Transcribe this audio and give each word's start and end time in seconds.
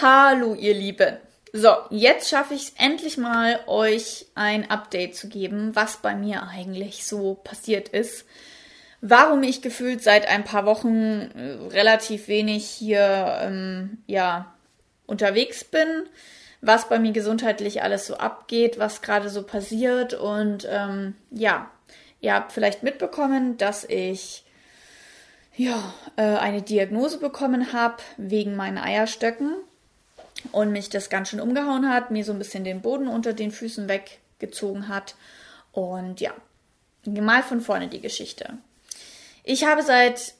Hallo, 0.00 0.54
ihr 0.54 0.72
Lieben. 0.72 1.18
So, 1.52 1.68
jetzt 1.90 2.30
schaffe 2.30 2.54
ich 2.54 2.62
es 2.62 2.74
endlich 2.78 3.18
mal, 3.18 3.60
euch 3.66 4.24
ein 4.34 4.70
Update 4.70 5.14
zu 5.14 5.28
geben, 5.28 5.76
was 5.76 5.98
bei 5.98 6.14
mir 6.14 6.44
eigentlich 6.44 7.06
so 7.06 7.34
passiert 7.34 7.90
ist. 7.90 8.24
Warum 9.02 9.42
ich 9.42 9.60
gefühlt 9.60 10.02
seit 10.02 10.26
ein 10.26 10.44
paar 10.44 10.64
Wochen 10.64 11.30
äh, 11.34 11.74
relativ 11.74 12.26
wenig 12.26 12.64
hier, 12.64 13.38
ähm, 13.42 13.98
ja, 14.06 14.54
unterwegs 15.06 15.62
bin, 15.62 16.08
was 16.62 16.88
bei 16.88 16.98
mir 16.98 17.12
gesundheitlich 17.12 17.82
alles 17.82 18.06
so 18.06 18.16
abgeht, 18.16 18.78
was 18.78 19.02
gerade 19.02 19.28
so 19.28 19.42
passiert 19.42 20.14
und 20.14 20.66
ähm, 20.70 21.16
ja, 21.30 21.70
ihr 22.22 22.32
habt 22.32 22.52
vielleicht 22.52 22.82
mitbekommen, 22.82 23.58
dass 23.58 23.84
ich 23.84 24.44
ja, 25.54 25.92
äh, 26.16 26.22
eine 26.22 26.62
Diagnose 26.62 27.18
bekommen 27.18 27.74
habe 27.74 27.98
wegen 28.16 28.56
meinen 28.56 28.78
Eierstöcken 28.78 29.54
und 30.50 30.72
mich 30.72 30.88
das 30.88 31.10
ganz 31.10 31.28
schön 31.28 31.40
umgehauen 31.40 31.88
hat, 31.88 32.10
mir 32.10 32.24
so 32.24 32.32
ein 32.32 32.38
bisschen 32.38 32.64
den 32.64 32.82
Boden 32.82 33.06
unter 33.06 33.32
den 33.32 33.52
Füßen 33.52 33.88
weggezogen 33.88 34.88
hat. 34.88 35.14
Und 35.70 36.20
ja, 36.20 36.32
mal 37.04 37.42
von 37.42 37.60
vorne 37.60 37.88
die 37.88 38.00
Geschichte. 38.00 38.58
Ich 39.44 39.64
habe 39.64 39.82
seit, 39.82 40.34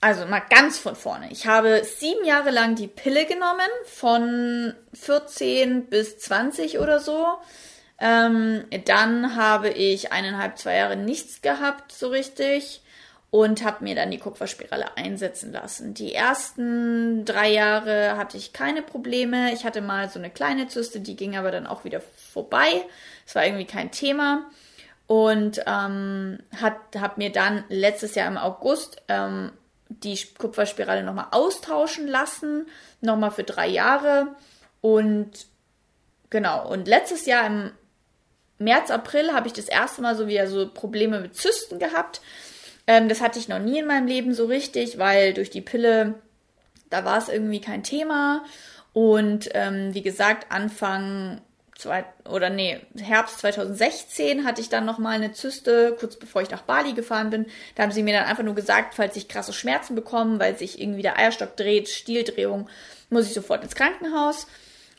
also 0.00 0.26
mal 0.26 0.42
ganz 0.50 0.78
von 0.78 0.96
vorne, 0.96 1.30
ich 1.30 1.46
habe 1.46 1.84
sieben 1.84 2.24
Jahre 2.24 2.50
lang 2.50 2.74
die 2.74 2.88
Pille 2.88 3.26
genommen, 3.26 3.68
von 3.84 4.74
14 4.94 5.86
bis 5.86 6.18
20 6.18 6.78
oder 6.78 7.00
so. 7.00 7.26
Ähm, 7.98 8.64
dann 8.84 9.36
habe 9.36 9.70
ich 9.70 10.12
eineinhalb, 10.12 10.58
zwei 10.58 10.76
Jahre 10.76 10.96
nichts 10.96 11.40
gehabt, 11.40 11.92
so 11.92 12.08
richtig 12.08 12.81
und 13.32 13.64
habe 13.64 13.82
mir 13.82 13.94
dann 13.94 14.10
die 14.10 14.18
Kupferspirale 14.18 14.94
einsetzen 14.98 15.52
lassen. 15.52 15.94
Die 15.94 16.14
ersten 16.14 17.24
drei 17.24 17.50
Jahre 17.50 18.18
hatte 18.18 18.36
ich 18.36 18.52
keine 18.52 18.82
Probleme. 18.82 19.54
Ich 19.54 19.64
hatte 19.64 19.80
mal 19.80 20.10
so 20.10 20.18
eine 20.18 20.28
kleine 20.28 20.68
Zyste, 20.68 21.00
die 21.00 21.16
ging 21.16 21.34
aber 21.34 21.50
dann 21.50 21.66
auch 21.66 21.84
wieder 21.84 22.02
vorbei. 22.02 22.84
Es 23.26 23.34
war 23.34 23.46
irgendwie 23.46 23.64
kein 23.64 23.90
Thema. 23.90 24.44
Und 25.06 25.62
ähm, 25.66 26.40
habe 26.60 27.12
mir 27.16 27.32
dann 27.32 27.64
letztes 27.70 28.14
Jahr 28.16 28.28
im 28.28 28.36
August 28.36 29.00
ähm, 29.08 29.52
die 29.88 30.18
Kupferspirale 30.36 31.02
nochmal 31.02 31.28
austauschen 31.30 32.06
lassen, 32.06 32.66
nochmal 33.00 33.30
für 33.30 33.44
drei 33.44 33.66
Jahre. 33.66 34.36
Und 34.82 35.46
genau, 36.28 36.68
und 36.68 36.86
letztes 36.86 37.24
Jahr 37.24 37.46
im 37.46 37.72
März, 38.58 38.90
April 38.90 39.32
habe 39.32 39.46
ich 39.46 39.54
das 39.54 39.68
erste 39.68 40.02
Mal 40.02 40.16
so 40.16 40.28
wieder 40.28 40.48
so 40.48 40.68
Probleme 40.68 41.18
mit 41.18 41.34
Zysten 41.34 41.78
gehabt. 41.78 42.20
Ähm, 42.86 43.08
das 43.08 43.20
hatte 43.20 43.38
ich 43.38 43.48
noch 43.48 43.58
nie 43.58 43.78
in 43.78 43.86
meinem 43.86 44.06
Leben 44.06 44.34
so 44.34 44.46
richtig, 44.46 44.98
weil 44.98 45.34
durch 45.34 45.50
die 45.50 45.60
Pille, 45.60 46.14
da 46.90 47.04
war 47.04 47.18
es 47.18 47.28
irgendwie 47.28 47.60
kein 47.60 47.82
Thema. 47.82 48.44
Und 48.92 49.48
ähm, 49.54 49.94
wie 49.94 50.02
gesagt, 50.02 50.50
Anfang 50.50 51.40
zwei, 51.82 52.04
oder 52.28 52.50
nee, 52.50 52.80
Herbst 52.96 53.40
2016 53.40 54.44
hatte 54.44 54.60
ich 54.60 54.68
dann 54.68 54.84
nochmal 54.84 55.14
eine 55.14 55.32
Zyste, 55.32 55.96
kurz 55.98 56.16
bevor 56.16 56.42
ich 56.42 56.50
nach 56.50 56.62
Bali 56.62 56.92
gefahren 56.92 57.30
bin. 57.30 57.46
Da 57.74 57.82
haben 57.82 57.92
sie 57.92 58.02
mir 58.02 58.14
dann 58.14 58.26
einfach 58.26 58.44
nur 58.44 58.54
gesagt, 58.54 58.94
falls 58.94 59.16
ich 59.16 59.28
krasse 59.28 59.52
Schmerzen 59.52 59.94
bekomme, 59.94 60.38
weil 60.38 60.56
sich 60.56 60.80
irgendwie 60.80 61.02
der 61.02 61.18
Eierstock 61.18 61.56
dreht, 61.56 61.88
Stieldrehung, 61.88 62.68
muss 63.10 63.26
ich 63.26 63.34
sofort 63.34 63.62
ins 63.62 63.74
Krankenhaus. 63.74 64.46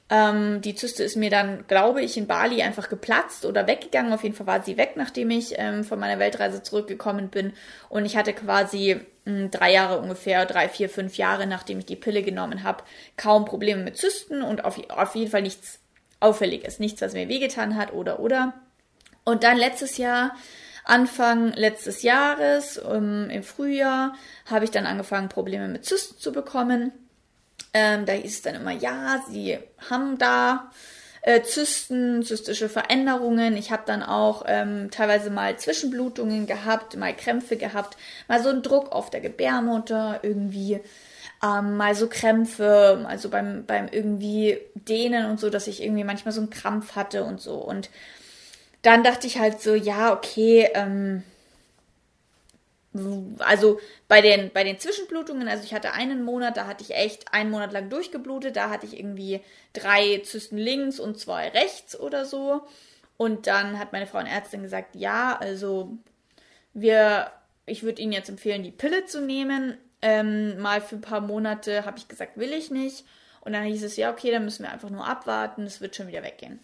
Ähm, 0.09 0.62
die 0.62 0.76
Zyste 0.76 1.04
ist 1.04 1.16
mir 1.16 1.30
dann, 1.30 1.66
glaube 1.68 2.02
ich, 2.02 2.18
in 2.18 2.28
Bali 2.28 2.62
einfach 2.62 2.90
geplatzt 2.90 3.46
oder 3.46 3.68
weggegangen. 3.68 4.14
Auf 4.14 4.23
jeden 4.23 4.36
Fall 4.36 4.48
war 4.48 4.62
sie 4.62 4.78
weg, 4.78 4.94
nachdem 4.95 5.30
ich 5.30 5.56
ähm, 5.58 5.84
von 5.84 6.00
meiner 6.00 6.20
Weltreise 6.20 6.62
zurückgekommen 6.62 7.30
bin. 7.30 7.54
Und 7.90 8.06
ich 8.06 8.18
hatte 8.18 8.34
quasi 8.34 9.00
mh, 9.26 9.34
hm, 9.34 9.52
drei 9.52 9.72
Jahre 9.72 10.00
ungefähr, 10.00 10.45
drei, 10.45 10.70
vier, 10.70 10.90
fünf 10.90 11.18
Jahre, 11.18 11.48
nachdem 11.48 11.80
ich 11.80 11.86
die 11.86 11.95
Pille 11.95 12.22
genommen 12.22 12.64
habe, 12.64 12.84
kaum 13.18 13.45
Probleme 13.45 13.84
mit 13.84 13.98
Zysten 13.98 14.42
und 14.42 14.66
auf, 14.66 14.78
auf 14.90 15.16
jeden 15.16 15.32
Fall 15.32 15.42
nichts 15.42 15.80
Auffälliges, 16.20 16.80
nichts, 16.80 17.02
was 17.02 17.14
mir 17.14 17.28
wehgetan 17.28 17.78
hat 17.78 17.94
oder 17.94 18.20
oder. 18.20 18.54
Und 19.26 19.44
dann 19.44 19.58
letztes 19.58 19.98
Jahr 19.98 20.33
Anfang 20.86 21.54
letztes 21.54 22.04
Jahres, 22.04 22.77
um, 22.77 22.94
ähm, 22.95 23.30
im 23.30 23.44
Frühjahr, 23.44 24.14
habe 24.45 24.66
ich 24.66 24.72
dann 24.72 24.86
angefangen, 24.86 25.30
Probleme 25.30 25.67
mit 25.70 25.86
Zysten 25.86 26.20
zu 26.20 26.33
bekommen. 26.33 26.92
Ähm, 27.73 28.05
da 28.05 28.14
hieß 28.14 28.33
es 28.33 28.41
dann 28.41 28.55
immer, 28.55 28.71
ja, 28.71 29.23
sie 29.30 29.58
haben 29.89 30.17
da 30.17 30.71
äh, 31.23 31.41
Zysten, 31.41 32.21
zystische 32.23 32.69
Veränderungen. 32.69 33.58
Ich 33.58 33.71
habe 33.71 33.83
dann 33.86 34.03
auch 34.03 34.43
ähm, 34.45 34.91
teilweise 34.91 35.31
mal 35.31 35.58
Zwischenblutungen 35.58 36.45
gehabt, 36.45 36.95
mal 36.97 37.15
Krämpfe 37.15 37.58
gehabt, 37.58 37.97
mal 38.27 38.43
so 38.43 38.49
einen 38.49 38.61
Druck 38.61 38.91
auf 38.91 39.09
der 39.09 39.21
Gebärmutter 39.21 40.19
irgendwie. 40.21 40.81
Ähm, 41.43 41.77
mal 41.77 41.95
so 41.95 42.08
Krämpfe, 42.08 43.05
also 43.08 43.30
beim, 43.30 43.65
beim 43.65 43.87
irgendwie 43.89 44.59
Dehnen 44.75 45.30
und 45.30 45.39
so, 45.39 45.49
dass 45.49 45.67
ich 45.67 45.81
irgendwie 45.83 46.03
manchmal 46.05 46.33
so 46.33 46.41
einen 46.41 46.49
Krampf 46.49 46.95
hatte 46.95 47.23
und 47.23 47.41
so. 47.41 47.55
Und 47.55 47.89
dann 48.81 49.03
dachte 49.03 49.27
ich 49.27 49.39
halt 49.39 49.61
so, 49.61 49.73
ja, 49.73 50.14
okay, 50.14 50.70
ähm, 50.73 51.23
also 53.39 53.80
bei 54.08 54.21
den, 54.21 54.52
bei 54.54 54.64
den 54.64 54.80
Zwischenblutungen, 54.80 55.48
also 55.48 55.64
ich 55.64 55.73
hatte 55.73 55.93
einen 55.93 56.23
Monat, 56.23 56.58
da 56.58 56.67
hatte 56.67 56.83
ich 56.83 56.95
echt 56.95 57.33
einen 57.33 57.49
Monat 57.49 57.73
lang 57.73 57.89
durchgeblutet, 57.89 58.55
da 58.55 58.70
hatte 58.70 58.86
ich 58.86 58.99
irgendwie 58.99 59.42
drei 59.73 60.21
Zysten 60.23 60.58
links 60.58 60.99
und 60.99 61.20
zwei 61.20 61.49
rechts 61.49 61.99
oder 61.99 62.26
so. 62.26 62.67
Und 63.17 63.48
dann 63.48 63.80
hat 63.80 63.93
meine 63.93 64.08
Frauenärztin 64.08 64.64
gesagt, 64.64 64.95
ja, 64.95 65.37
also 65.39 65.98
wir, 66.73 67.32
ich 67.65 67.83
würde 67.83 68.02
Ihnen 68.02 68.11
jetzt 68.11 68.30
empfehlen, 68.30 68.64
die 68.64 68.71
Pille 68.71 69.05
zu 69.05 69.21
nehmen. 69.21 69.77
Ähm, 70.02 70.59
mal 70.59 70.82
für 70.82 70.95
ein 70.95 71.02
paar 71.02 71.21
Monate 71.21 71.86
habe 71.86 71.98
ich 71.98 72.08
gesagt, 72.08 72.37
will 72.37 72.53
ich 72.53 72.70
nicht. 72.70 73.05
Und 73.42 73.53
dann 73.53 73.64
hieß 73.64 73.83
es, 73.83 73.98
ja, 73.98 74.11
okay, 74.11 74.32
dann 74.32 74.45
müssen 74.45 74.64
wir 74.64 74.71
einfach 74.71 74.89
nur 74.89 75.05
abwarten, 75.05 75.64
es 75.64 75.82
wird 75.82 75.95
schon 75.95 76.08
wieder 76.08 76.23
weggehen. 76.23 76.59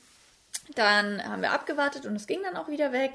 Dann 0.75 1.23
haben 1.23 1.41
wir 1.41 1.51
abgewartet 1.51 2.05
und 2.05 2.15
es 2.15 2.27
ging 2.27 2.39
dann 2.43 2.55
auch 2.55 2.67
wieder 2.67 2.91
weg. 2.91 3.11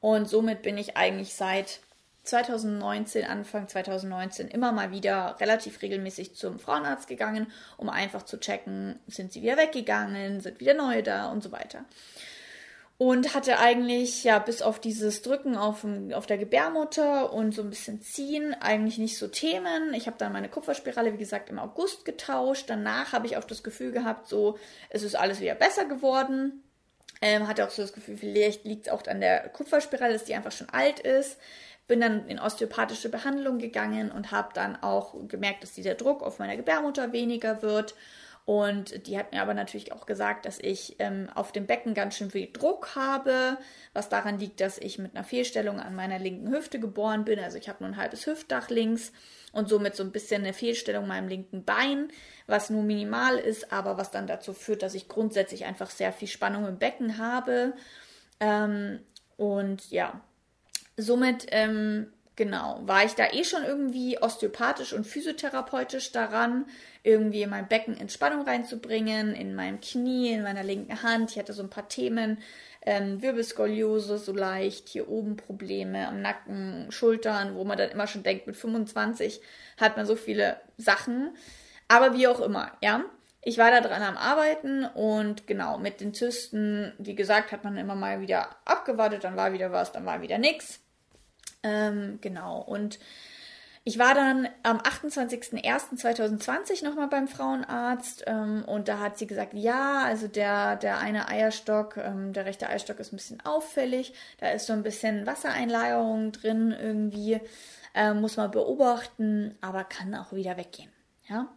Und 0.00 0.28
somit 0.28 0.62
bin 0.62 0.78
ich 0.78 0.96
eigentlich 0.96 1.34
seit 1.34 1.80
2019, 2.24 3.24
Anfang 3.24 3.68
2019 3.68 4.48
immer 4.48 4.72
mal 4.72 4.92
wieder 4.92 5.36
relativ 5.40 5.82
regelmäßig 5.82 6.36
zum 6.36 6.60
Frauenarzt 6.60 7.08
gegangen, 7.08 7.48
um 7.76 7.88
einfach 7.88 8.22
zu 8.22 8.38
checken, 8.38 9.00
sind 9.08 9.32
sie 9.32 9.42
wieder 9.42 9.56
weggegangen, 9.56 10.40
sind 10.40 10.60
wieder 10.60 10.74
neue 10.74 11.02
da 11.02 11.30
und 11.30 11.42
so 11.42 11.50
weiter. 11.50 11.84
Und 12.96 13.34
hatte 13.34 13.58
eigentlich, 13.58 14.22
ja, 14.22 14.38
bis 14.38 14.62
auf 14.62 14.78
dieses 14.78 15.22
Drücken 15.22 15.56
auf, 15.56 15.84
auf 16.12 16.26
der 16.26 16.38
Gebärmutter 16.38 17.32
und 17.32 17.52
so 17.52 17.62
ein 17.62 17.70
bisschen 17.70 18.00
Ziehen, 18.00 18.54
eigentlich 18.60 18.98
nicht 18.98 19.18
so 19.18 19.26
Themen. 19.26 19.92
Ich 19.92 20.06
habe 20.06 20.18
dann 20.18 20.32
meine 20.32 20.48
Kupferspirale, 20.48 21.12
wie 21.12 21.18
gesagt, 21.18 21.50
im 21.50 21.58
August 21.58 22.04
getauscht. 22.04 22.66
Danach 22.68 23.12
habe 23.12 23.26
ich 23.26 23.36
auch 23.36 23.44
das 23.44 23.64
Gefühl 23.64 23.90
gehabt, 23.90 24.28
so, 24.28 24.56
es 24.90 25.02
ist 25.02 25.16
alles 25.16 25.40
wieder 25.40 25.56
besser 25.56 25.86
geworden. 25.86 26.62
Ähm, 27.20 27.48
hatte 27.48 27.64
auch 27.64 27.70
so 27.70 27.82
das 27.82 27.92
Gefühl, 27.92 28.16
vielleicht 28.16 28.64
liegt 28.64 28.86
es 28.86 28.92
auch 28.92 29.04
an 29.06 29.20
der 29.20 29.48
Kupferspirale, 29.48 30.12
dass 30.12 30.24
die 30.24 30.34
einfach 30.34 30.52
schon 30.52 30.70
alt 30.70 31.00
ist 31.00 31.38
bin 31.86 32.00
dann 32.00 32.26
in 32.28 32.38
osteopathische 32.38 33.08
Behandlung 33.08 33.58
gegangen 33.58 34.10
und 34.10 34.30
habe 34.30 34.50
dann 34.54 34.76
auch 34.82 35.14
gemerkt, 35.28 35.62
dass 35.62 35.72
dieser 35.72 35.94
Druck 35.94 36.22
auf 36.22 36.38
meiner 36.38 36.56
Gebärmutter 36.56 37.12
weniger 37.12 37.62
wird. 37.62 37.94
Und 38.44 39.06
die 39.06 39.16
hat 39.16 39.32
mir 39.32 39.40
aber 39.40 39.54
natürlich 39.54 39.92
auch 39.92 40.04
gesagt, 40.04 40.46
dass 40.46 40.58
ich 40.58 40.96
ähm, 40.98 41.28
auf 41.32 41.52
dem 41.52 41.66
Becken 41.66 41.94
ganz 41.94 42.16
schön 42.16 42.32
viel 42.32 42.50
Druck 42.52 42.96
habe, 42.96 43.56
was 43.92 44.08
daran 44.08 44.38
liegt, 44.38 44.60
dass 44.60 44.78
ich 44.78 44.98
mit 44.98 45.14
einer 45.14 45.22
Fehlstellung 45.24 45.78
an 45.78 45.94
meiner 45.94 46.18
linken 46.18 46.50
Hüfte 46.50 46.80
geboren 46.80 47.24
bin. 47.24 47.38
Also 47.38 47.56
ich 47.56 47.68
habe 47.68 47.84
nur 47.84 47.92
ein 47.92 47.96
halbes 47.96 48.26
Hüftdach 48.26 48.68
links 48.68 49.12
und 49.52 49.68
somit 49.68 49.94
so 49.94 50.02
ein 50.02 50.10
bisschen 50.10 50.42
eine 50.42 50.54
Fehlstellung 50.54 51.06
meinem 51.06 51.28
linken 51.28 51.64
Bein, 51.64 52.08
was 52.48 52.68
nur 52.68 52.82
minimal 52.82 53.38
ist, 53.38 53.72
aber 53.72 53.96
was 53.96 54.10
dann 54.10 54.26
dazu 54.26 54.54
führt, 54.54 54.82
dass 54.82 54.94
ich 54.94 55.08
grundsätzlich 55.08 55.64
einfach 55.64 55.90
sehr 55.90 56.12
viel 56.12 56.28
Spannung 56.28 56.66
im 56.66 56.78
Becken 56.78 57.18
habe. 57.18 57.74
Ähm, 58.40 58.98
und 59.36 59.88
ja, 59.92 60.20
Somit, 61.02 61.46
ähm, 61.50 62.12
genau, 62.36 62.80
war 62.84 63.04
ich 63.04 63.14
da 63.14 63.32
eh 63.32 63.44
schon 63.44 63.64
irgendwie 63.64 64.18
osteopathisch 64.20 64.92
und 64.92 65.06
physiotherapeutisch 65.06 66.12
daran, 66.12 66.66
irgendwie 67.02 67.42
in 67.42 67.50
mein 67.50 67.68
Becken 67.68 67.96
Entspannung 67.96 68.42
reinzubringen, 68.42 69.34
in 69.34 69.54
meinem 69.54 69.80
Knie, 69.80 70.32
in 70.32 70.42
meiner 70.42 70.62
linken 70.62 71.02
Hand. 71.02 71.30
Ich 71.32 71.38
hatte 71.38 71.52
so 71.52 71.62
ein 71.62 71.70
paar 71.70 71.88
Themen, 71.88 72.38
ähm, 72.84 73.22
Wirbelskoliose 73.22 74.18
so 74.18 74.32
leicht, 74.32 74.88
hier 74.88 75.08
oben 75.08 75.36
Probleme 75.36 76.08
am 76.08 76.20
Nacken, 76.20 76.86
Schultern, 76.90 77.54
wo 77.54 77.64
man 77.64 77.78
dann 77.78 77.90
immer 77.90 78.06
schon 78.06 78.22
denkt, 78.22 78.46
mit 78.46 78.56
25 78.56 79.40
hat 79.76 79.96
man 79.96 80.06
so 80.06 80.16
viele 80.16 80.60
Sachen. 80.76 81.36
Aber 81.88 82.14
wie 82.14 82.26
auch 82.26 82.40
immer, 82.40 82.72
ja. 82.80 83.04
Ich 83.44 83.58
war 83.58 83.72
da 83.72 83.80
dran 83.80 84.02
am 84.02 84.16
Arbeiten 84.16 84.84
und 84.84 85.48
genau, 85.48 85.76
mit 85.76 86.00
den 86.00 86.14
Zysten, 86.14 86.92
wie 86.98 87.16
gesagt, 87.16 87.50
hat 87.50 87.64
man 87.64 87.76
immer 87.76 87.96
mal 87.96 88.20
wieder 88.20 88.50
abgewartet, 88.64 89.24
dann 89.24 89.36
war 89.36 89.52
wieder 89.52 89.72
was, 89.72 89.90
dann 89.90 90.06
war 90.06 90.22
wieder 90.22 90.38
nichts. 90.38 90.81
Ähm, 91.62 92.18
genau. 92.20 92.60
Und 92.60 92.98
ich 93.84 93.98
war 93.98 94.14
dann 94.14 94.48
am 94.62 94.78
28.01.2020 94.78 96.84
nochmal 96.84 97.08
beim 97.08 97.26
Frauenarzt 97.26 98.22
ähm, 98.28 98.64
und 98.64 98.86
da 98.86 99.00
hat 99.00 99.18
sie 99.18 99.26
gesagt, 99.26 99.54
ja, 99.54 100.04
also 100.04 100.28
der, 100.28 100.76
der 100.76 100.98
eine 100.98 101.26
Eierstock, 101.26 101.96
ähm, 101.96 102.32
der 102.32 102.46
rechte 102.46 102.68
Eierstock 102.68 103.00
ist 103.00 103.12
ein 103.12 103.16
bisschen 103.16 103.44
auffällig, 103.44 104.14
da 104.38 104.50
ist 104.50 104.66
so 104.66 104.72
ein 104.72 104.84
bisschen 104.84 105.26
Wassereinlagerung 105.26 106.30
drin 106.30 106.70
irgendwie, 106.70 107.40
ähm, 107.94 108.20
muss 108.20 108.36
man 108.36 108.52
beobachten, 108.52 109.58
aber 109.60 109.82
kann 109.82 110.14
auch 110.14 110.32
wieder 110.32 110.56
weggehen. 110.56 110.92
Ja. 111.28 111.48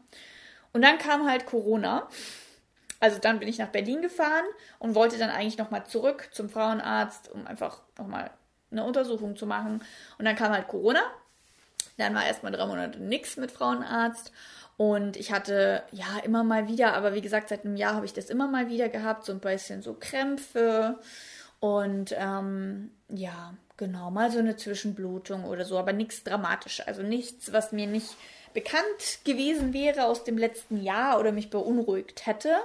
und 0.74 0.84
dann 0.84 1.00
kam 1.00 1.28
halt 1.28 1.46
Corona. 1.46 2.08
Also 3.00 3.20
dann 3.20 3.40
bin 3.40 3.50
ich 3.50 3.58
nach 3.58 3.70
Berlin 3.70 4.02
gefahren 4.02 4.46
und 4.80 4.96
wollte 4.96 5.18
dann 5.18 5.30
eigentlich 5.30 5.58
nochmal 5.58 5.86
zurück 5.86 6.30
zum 6.32 6.50
Frauenarzt, 6.50 7.30
um 7.32 7.46
einfach 7.46 7.82
nochmal 7.98 8.32
eine 8.78 8.88
Untersuchung 8.88 9.36
zu 9.36 9.46
machen. 9.46 9.84
Und 10.18 10.26
dann 10.26 10.36
kam 10.36 10.52
halt 10.52 10.68
Corona. 10.68 11.02
Dann 11.98 12.14
war 12.14 12.26
erstmal 12.26 12.52
drei 12.52 12.66
Monate 12.66 13.00
nichts 13.00 13.38
mit 13.38 13.52
Frauenarzt. 13.52 14.32
Und 14.78 15.16
ich 15.16 15.32
hatte 15.32 15.84
ja 15.92 16.18
immer 16.24 16.44
mal 16.44 16.68
wieder, 16.68 16.94
aber 16.96 17.14
wie 17.14 17.22
gesagt, 17.22 17.50
seit 17.50 17.64
einem 17.64 17.78
Jahr 17.78 17.96
habe 17.96 18.06
ich 18.06 18.14
das 18.14 18.30
immer 18.30 18.48
mal 18.48 18.70
wieder 18.70 18.90
gehabt, 18.90 19.26
so 19.26 19.32
ein 19.32 19.40
bisschen 19.40 19.82
so 19.82 19.96
Krämpfe 19.98 21.00
und 21.62 22.14
ähm, 22.18 22.92
ja, 23.08 23.54
genau, 23.78 24.12
mal 24.12 24.32
so 24.32 24.40
eine 24.40 24.58
Zwischenblutung 24.58 25.46
oder 25.46 25.64
so, 25.64 25.80
aber 25.80 25.94
nichts 25.94 26.24
dramatisch. 26.24 26.86
Also 26.86 27.02
nichts, 27.04 27.54
was 27.54 27.72
mir 27.72 27.88
nicht 27.88 28.16
bekannt 28.54 29.20
gewesen 29.24 29.74
wäre 29.74 30.06
aus 30.06 30.24
dem 30.24 30.38
letzten 30.38 30.82
Jahr 30.82 31.20
oder 31.20 31.32
mich 31.32 31.50
beunruhigt 31.50 32.26
hätte. 32.26 32.58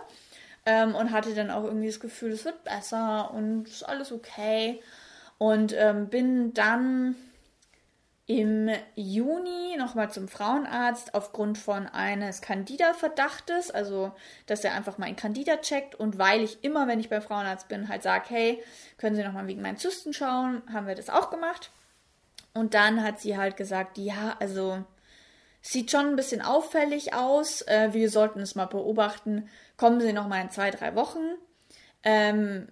Ähm, 0.66 0.94
und 0.94 1.12
hatte 1.12 1.34
dann 1.34 1.50
auch 1.50 1.64
irgendwie 1.64 1.86
das 1.86 2.00
Gefühl, 2.00 2.32
es 2.32 2.44
wird 2.44 2.64
besser 2.64 3.30
und 3.32 3.66
ist 3.66 3.82
alles 3.82 4.12
okay. 4.12 4.82
Und 5.40 5.72
ähm, 5.72 6.08
bin 6.10 6.52
dann 6.52 7.14
im 8.26 8.68
Juni 8.94 9.74
nochmal 9.78 10.10
zum 10.10 10.28
Frauenarzt 10.28 11.14
aufgrund 11.14 11.56
von 11.56 11.86
eines 11.86 12.42
Candida-Verdachtes, 12.42 13.70
also 13.70 14.12
dass 14.44 14.64
er 14.64 14.74
einfach 14.74 14.98
mal 14.98 15.06
ein 15.06 15.16
Candida 15.16 15.56
checkt. 15.56 15.94
Und 15.94 16.18
weil 16.18 16.42
ich 16.42 16.62
immer, 16.62 16.86
wenn 16.88 17.00
ich 17.00 17.08
beim 17.08 17.22
Frauenarzt 17.22 17.68
bin, 17.68 17.88
halt 17.88 18.02
sage, 18.02 18.26
hey, 18.28 18.62
können 18.98 19.16
Sie 19.16 19.24
nochmal 19.24 19.46
wegen 19.46 19.62
meinen 19.62 19.78
Zysten 19.78 20.12
schauen, 20.12 20.62
haben 20.70 20.86
wir 20.86 20.94
das 20.94 21.08
auch 21.08 21.30
gemacht. 21.30 21.70
Und 22.52 22.74
dann 22.74 23.02
hat 23.02 23.18
sie 23.18 23.38
halt 23.38 23.56
gesagt, 23.56 23.96
ja, 23.96 24.36
also 24.40 24.84
sieht 25.62 25.90
schon 25.90 26.06
ein 26.06 26.16
bisschen 26.16 26.42
auffällig 26.42 27.14
aus, 27.14 27.62
äh, 27.62 27.88
wir 27.92 28.10
sollten 28.10 28.40
es 28.40 28.54
mal 28.54 28.66
beobachten, 28.66 29.48
kommen 29.78 30.00
Sie 30.00 30.12
nochmal 30.12 30.42
in 30.42 30.50
zwei, 30.50 30.70
drei 30.70 30.94
Wochen, 30.94 31.34
ähm, 32.02 32.68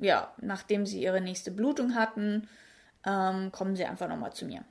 ja, 0.00 0.34
nachdem 0.40 0.86
Sie 0.86 1.02
Ihre 1.02 1.20
nächste 1.20 1.50
Blutung 1.50 1.94
hatten, 1.94 2.48
ähm, 3.06 3.52
kommen 3.52 3.76
Sie 3.76 3.84
einfach 3.84 4.08
nochmal 4.08 4.32
zu 4.32 4.46
mir. 4.46 4.64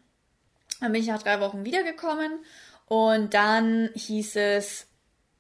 Dann 0.81 0.91
bin 0.91 1.01
ich 1.01 1.07
nach 1.07 1.23
drei 1.23 1.39
Wochen 1.39 1.65
wiedergekommen 1.65 2.39
und 2.85 3.33
dann 3.33 3.89
hieß 3.93 4.35
es, 4.35 4.87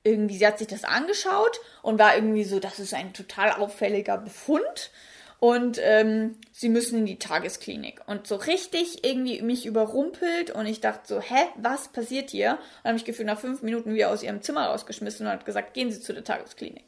irgendwie, 0.03 0.37
sie 0.37 0.47
hat 0.47 0.59
sich 0.59 0.67
das 0.67 0.85
angeschaut 0.85 1.59
und 1.81 1.99
war 1.99 2.15
irgendwie 2.15 2.43
so, 2.43 2.59
das 2.59 2.79
ist 2.79 2.93
ein 2.93 3.13
total 3.13 3.51
auffälliger 3.51 4.17
Befund 4.17 4.91
und 5.39 5.79
ähm, 5.81 6.37
sie 6.51 6.69
müssen 6.69 6.99
in 6.99 7.05
die 7.05 7.19
Tagesklinik. 7.19 8.01
Und 8.07 8.27
so 8.27 8.35
richtig 8.35 9.05
irgendwie 9.05 9.41
mich 9.41 9.65
überrumpelt 9.65 10.51
und 10.51 10.65
ich 10.65 10.81
dachte 10.81 11.07
so, 11.07 11.21
hä, 11.21 11.47
was 11.55 11.89
passiert 11.89 12.29
hier? 12.29 12.51
Und 12.51 12.85
habe 12.85 12.93
mich 12.93 13.05
gefühlt 13.05 13.27
nach 13.27 13.39
fünf 13.39 13.61
Minuten 13.61 13.93
wieder 13.93 14.09
aus 14.09 14.23
ihrem 14.23 14.41
Zimmer 14.41 14.67
rausgeschmissen 14.67 15.25
und 15.25 15.31
hat 15.31 15.45
gesagt, 15.45 15.73
gehen 15.73 15.91
Sie 15.91 16.01
zu 16.01 16.13
der 16.13 16.23
Tagesklinik. 16.23 16.85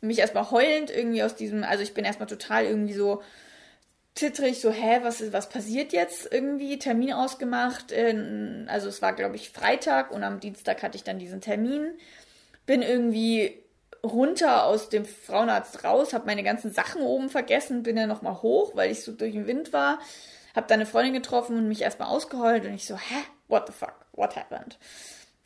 Mich 0.00 0.18
erstmal 0.18 0.50
heulend 0.50 0.90
irgendwie 0.90 1.22
aus 1.22 1.36
diesem, 1.36 1.64
also 1.64 1.82
ich 1.82 1.94
bin 1.94 2.04
erstmal 2.04 2.28
total 2.28 2.64
irgendwie 2.64 2.94
so 2.94 3.22
zittrig, 4.14 4.60
so, 4.60 4.70
hä, 4.70 5.00
was, 5.02 5.32
was 5.32 5.48
passiert 5.48 5.92
jetzt 5.92 6.32
irgendwie? 6.32 6.78
Termin 6.78 7.12
ausgemacht. 7.12 7.92
In, 7.92 8.66
also 8.68 8.88
es 8.88 9.02
war, 9.02 9.12
glaube 9.12 9.36
ich, 9.36 9.50
Freitag 9.50 10.10
und 10.10 10.24
am 10.24 10.40
Dienstag 10.40 10.82
hatte 10.82 10.96
ich 10.96 11.04
dann 11.04 11.18
diesen 11.18 11.40
Termin. 11.40 11.92
Bin 12.64 12.82
irgendwie 12.82 13.62
runter 14.02 14.64
aus 14.64 14.88
dem 14.88 15.04
Frauenarzt 15.04 15.84
raus, 15.84 16.14
habe 16.14 16.26
meine 16.26 16.42
ganzen 16.42 16.72
Sachen 16.72 17.02
oben 17.02 17.28
vergessen, 17.28 17.82
bin 17.82 17.96
dann 17.96 18.08
nochmal 18.08 18.42
hoch, 18.42 18.74
weil 18.74 18.90
ich 18.90 19.02
so 19.02 19.12
durch 19.12 19.32
den 19.32 19.46
Wind 19.46 19.72
war. 19.72 19.98
Hab 20.54 20.68
da 20.68 20.74
eine 20.74 20.86
Freundin 20.86 21.12
getroffen 21.12 21.58
und 21.58 21.68
mich 21.68 21.82
erstmal 21.82 22.08
ausgeheult 22.08 22.64
und 22.64 22.74
ich 22.74 22.86
so, 22.86 22.96
hä, 22.96 23.22
what 23.48 23.66
the 23.66 23.72
fuck, 23.72 24.06
what 24.12 24.36
happened? 24.36 24.78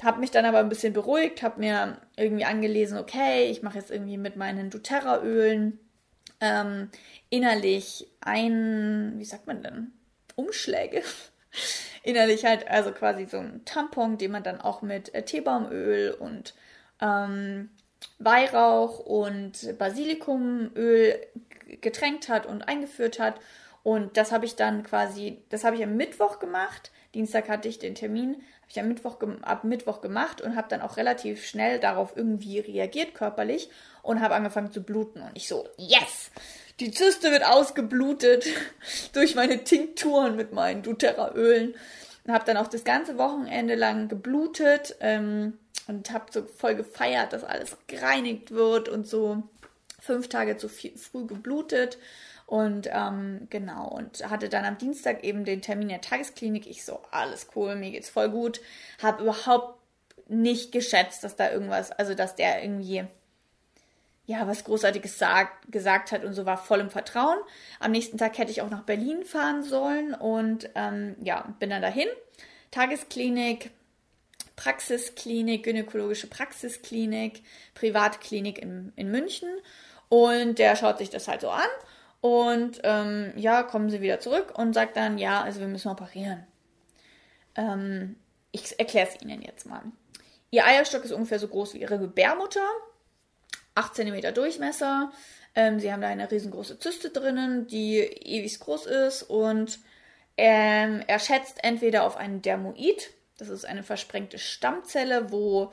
Hab 0.03 0.19
mich 0.19 0.31
dann 0.31 0.45
aber 0.45 0.59
ein 0.59 0.69
bisschen 0.69 0.93
beruhigt, 0.93 1.43
hab 1.43 1.59
mir 1.59 1.99
irgendwie 2.17 2.45
angelesen, 2.45 2.99
okay, 2.99 3.51
ich 3.51 3.63
mache 3.63 3.79
jetzt 3.79 3.91
irgendwie 3.91 4.17
mit 4.17 4.37
meinen 4.37 4.71
doTERRA-Ölen 4.71 5.79
ähm, 6.41 6.91
innerlich 7.29 8.07
ein, 8.21 9.15
wie 9.17 9.25
sagt 9.25 9.47
man 9.47 9.63
denn, 9.63 9.93
Umschläge. 10.37 11.03
innerlich 12.03 12.45
halt, 12.45 12.69
also 12.69 12.93
quasi 12.93 13.27
so 13.27 13.39
ein 13.39 13.65
Tampon, 13.65 14.19
den 14.19 14.31
man 14.31 14.43
dann 14.43 14.61
auch 14.61 14.83
mit 14.83 15.15
äh, 15.15 15.23
Teebaumöl 15.23 16.13
und 16.13 16.55
ähm, 17.01 17.71
Weihrauch 18.19 18.99
und 19.01 19.79
Basilikumöl 19.79 21.19
getränkt 21.81 22.29
hat 22.29 22.47
und 22.47 22.63
eingeführt 22.63 23.19
hat. 23.19 23.41
Und 23.83 24.17
das 24.17 24.33
habe 24.33 24.45
ich 24.45 24.57
dann 24.57 24.83
quasi, 24.83 25.43
das 25.49 25.65
habe 25.65 25.77
ich 25.77 25.83
am 25.83 25.97
Mittwoch 25.97 26.39
gemacht. 26.39 26.91
Dienstag 27.15 27.49
hatte 27.49 27.69
ich 27.69 27.79
den 27.79 27.95
Termin, 27.95 28.35
habe 28.35 28.60
ich 28.71 28.79
am 28.79 28.89
Mittwoch, 28.89 29.19
ab 29.43 29.65
Mittwoch 29.65 30.01
gemacht 30.01 30.41
und 30.41 30.55
habe 30.55 30.69
dann 30.69 30.81
auch 30.81 30.97
relativ 30.97 31.45
schnell 31.45 31.81
darauf 31.81 32.17
irgendwie 32.17 32.61
reagiert 32.61 33.15
körperlich 33.15 33.69
und 34.03 34.21
habe 34.21 34.37
angefangen 34.37 34.71
zu 34.71 34.83
bluten. 34.83 35.21
Und 35.23 35.33
ich 35.35 35.49
so, 35.49 35.69
yes! 35.77 36.31
Die 36.79 36.93
Zyste 36.93 37.31
wird 37.33 37.45
ausgeblutet 37.45 38.47
durch 39.13 39.35
meine 39.35 39.65
Tinkturen 39.65 40.37
mit 40.37 40.53
meinen 40.53 40.83
doTERRA-Ölen. 40.83 41.75
Und 42.25 42.33
habe 42.33 42.45
dann 42.45 42.59
auch 42.59 42.69
das 42.69 42.85
ganze 42.85 43.19
Wochenende 43.19 43.75
lang 43.75 44.09
geblutet 44.09 44.95
ähm, 45.01 45.59
und 45.89 46.13
habe 46.13 46.27
so 46.31 46.45
voll 46.45 46.77
gefeiert, 46.77 47.33
dass 47.33 47.45
alles 47.45 47.77
gereinigt 47.87 48.53
wird 48.53 48.89
und 48.89 49.07
so 49.07 49.43
fünf 49.99 50.29
Tage 50.29 50.57
zu 50.59 50.69
viel, 50.69 50.97
früh 50.97 51.27
geblutet. 51.27 51.99
Und 52.51 52.89
ähm, 52.93 53.47
genau, 53.49 53.87
und 53.87 54.29
hatte 54.29 54.49
dann 54.49 54.65
am 54.65 54.77
Dienstag 54.77 55.23
eben 55.23 55.45
den 55.45 55.63
Termin 55.63 55.83
in 55.83 55.91
der 55.91 56.01
Tagesklinik. 56.01 56.67
Ich 56.67 56.85
so, 56.85 57.01
alles 57.13 57.47
cool, 57.55 57.77
mir 57.77 57.93
geht's 57.93 58.09
voll 58.09 58.29
gut. 58.29 58.61
Habe 59.01 59.23
überhaupt 59.23 59.79
nicht 60.27 60.73
geschätzt, 60.73 61.23
dass 61.23 61.37
da 61.37 61.53
irgendwas, 61.53 61.93
also 61.93 62.15
dass 62.15 62.35
der 62.35 62.65
irgendwie 62.65 63.05
ja, 64.27 64.49
was 64.49 64.65
Großartiges 64.65 65.17
sagt, 65.17 65.71
gesagt 65.71 66.11
hat 66.11 66.25
und 66.25 66.35
so 66.35 66.45
war 66.45 66.59
voll 66.59 66.81
im 66.81 66.91
Vertrauen. 66.91 67.39
Am 67.79 67.93
nächsten 67.93 68.19
Tag 68.19 68.37
hätte 68.37 68.51
ich 68.51 68.63
auch 68.63 68.71
nach 68.71 68.83
Berlin 68.83 69.23
fahren 69.25 69.63
sollen 69.63 70.13
und 70.13 70.71
ähm, 70.75 71.15
ja, 71.23 71.55
bin 71.61 71.71
dann 71.71 71.83
dahin. 71.83 72.09
Tagesklinik, 72.73 73.71
Praxisklinik, 74.57 75.63
gynäkologische 75.63 76.27
Praxisklinik, 76.27 77.45
Privatklinik 77.75 78.59
in, 78.59 78.93
in 78.97 79.13
München. 79.13 79.49
Und 80.09 80.59
der 80.59 80.75
schaut 80.75 80.99
sich 80.99 81.11
das 81.11 81.29
halt 81.29 81.43
so 81.43 81.51
an 81.51 81.69
und 82.21 82.81
ähm, 82.85 83.33
ja, 83.37 83.63
kommen 83.63 83.91
sie 83.91 84.01
wieder 84.01 84.21
zurück 84.21 84.53
und 84.57 84.75
sagt 84.75 84.97
dann, 84.97 85.19
ja, 85.19 85.43
also 85.43 85.61
wir 85.61 85.69
müssen 85.69 85.89
operieren. 85.89 86.47
Ähm, 87.57 88.17
ich 88.53 88.79
erkläre 88.79 89.09
es 89.09 89.23
Ihnen 89.23 89.43
jetzt 89.43 89.67
mal. 89.67 89.83
Ihr 90.51 90.67
Eierstock 90.67 91.05
ist 91.05 91.13
ungefähr 91.13 91.39
so 91.39 91.49
groß 91.49 91.75
wie 91.75 91.81
Ihre 91.81 91.99
Gebärmutter 91.99 92.67
8 93.75 93.95
cm 93.95 94.35
Durchmesser. 94.35 95.13
Ähm, 95.55 95.81
sie 95.81 95.93
haben 95.93 96.03
da 96.03 96.09
eine 96.09 96.31
riesengroße 96.31 96.79
Zyste 96.79 97.11
drinnen, 97.11 97.67
die 97.67 97.99
ewig 97.99 98.61
groß 98.61 98.87
ist 98.87 99.23
und 99.25 99.81
ähm, 100.37 101.03
er 101.07 101.19
schätzt 101.19 101.65
entweder 101.65 102.05
auf 102.05 102.17
einen 102.17 102.41
Dermoid, 102.41 103.11
das 103.37 103.49
ist 103.49 103.65
eine 103.65 103.83
versprengte 103.83 104.39
Stammzelle, 104.39 105.33
wo 105.33 105.73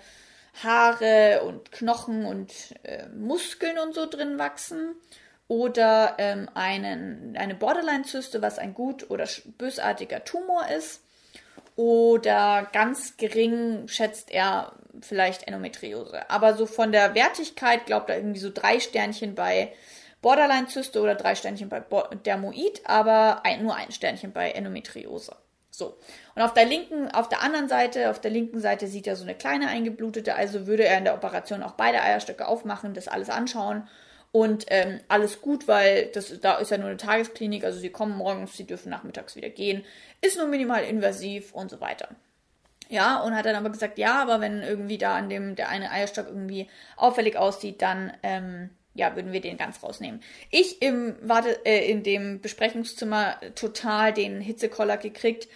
Haare 0.63 1.43
und 1.43 1.71
Knochen 1.71 2.25
und 2.25 2.51
äh, 2.83 3.07
Muskeln 3.09 3.77
und 3.77 3.93
so 3.93 4.07
drin 4.07 4.39
wachsen, 4.39 4.95
oder 5.47 6.15
ähm, 6.17 6.49
einen, 6.53 7.35
eine 7.37 7.55
Borderline-Zyste, 7.55 8.41
was 8.41 8.59
ein 8.59 8.73
gut 8.73 9.09
oder 9.09 9.27
bösartiger 9.57 10.23
Tumor 10.23 10.67
ist, 10.67 11.01
oder 11.75 12.67
ganz 12.73 13.17
gering 13.17 13.87
schätzt 13.87 14.31
er 14.31 14.73
vielleicht 15.01 15.47
Endometriose. 15.47 16.29
Aber 16.29 16.55
so 16.55 16.65
von 16.65 16.91
der 16.91 17.13
Wertigkeit 17.13 17.85
glaubt 17.85 18.09
er 18.09 18.17
irgendwie 18.17 18.39
so 18.39 18.49
drei 18.51 18.79
Sternchen 18.79 19.35
bei 19.35 19.71
Borderline-Zyste 20.23 20.99
oder 20.99 21.13
drei 21.13 21.35
Sternchen 21.35 21.69
bei 21.69 21.83
Dermoid, 22.25 22.81
aber 22.85 23.45
ein, 23.45 23.61
nur 23.61 23.75
ein 23.75 23.91
Sternchen 23.91 24.33
bei 24.33 24.51
Endometriose. 24.51 25.35
So. 25.69 25.99
Und 26.33 26.41
auf 26.41 26.55
der 26.55 26.65
linken, 26.65 27.11
auf 27.11 27.29
der 27.29 27.43
anderen 27.43 27.69
Seite, 27.69 28.09
auf 28.09 28.19
der 28.19 28.31
linken 28.31 28.59
Seite 28.59 28.87
sieht 28.87 29.05
er 29.05 29.15
so 29.15 29.23
eine 29.23 29.35
kleine 29.35 29.67
eingeblutete, 29.67 30.33
also 30.33 30.65
würde 30.65 30.85
er 30.85 30.97
in 30.97 31.03
der 31.03 31.13
Operation 31.13 31.61
auch 31.61 31.73
beide 31.73 32.01
Eierstöcke 32.01 32.47
aufmachen, 32.47 32.95
das 32.95 33.07
alles 33.07 33.29
anschauen 33.29 33.87
und 34.37 34.65
ähm, 34.67 34.99
alles 35.07 35.41
gut, 35.41 35.67
weil 35.67 36.11
das, 36.13 36.39
da 36.39 36.57
ist 36.57 36.69
ja 36.69 36.77
nur 36.77 36.89
eine 36.89 36.97
Tagesklinik, 36.97 37.63
also 37.63 37.79
sie 37.79 37.89
kommen 37.89 38.15
morgens, 38.15 38.55
sie 38.55 38.67
dürfen 38.67 38.91
nachmittags 38.91 39.35
wieder 39.35 39.49
gehen, 39.49 39.83
ist 40.21 40.37
nur 40.37 40.45
minimal 40.45 40.83
invasiv 40.83 41.53
und 41.53 41.71
so 41.71 41.81
weiter. 41.81 42.09
Ja, 42.87 43.19
und 43.21 43.35
hat 43.35 43.47
dann 43.47 43.55
aber 43.55 43.71
gesagt, 43.71 43.97
ja, 43.97 44.21
aber 44.21 44.39
wenn 44.39 44.61
irgendwie 44.61 44.99
da 44.99 45.15
an 45.15 45.27
dem 45.27 45.55
der 45.55 45.69
eine 45.69 45.89
Eierstock 45.89 46.27
irgendwie 46.27 46.69
auffällig 46.97 47.35
aussieht, 47.35 47.81
dann 47.81 48.13
ähm, 48.21 48.69
ja, 48.93 49.15
würden 49.15 49.33
wir 49.33 49.41
den 49.41 49.57
ganz 49.57 49.81
rausnehmen. 49.81 50.21
Ich 50.51 50.83
im 50.83 51.15
warte 51.23 51.65
äh, 51.65 51.89
in 51.89 52.03
dem 52.03 52.39
Besprechungszimmer 52.39 53.39
total 53.55 54.13
den 54.13 54.39
Hitzekoller 54.39 54.97
gekriegt, 54.97 55.47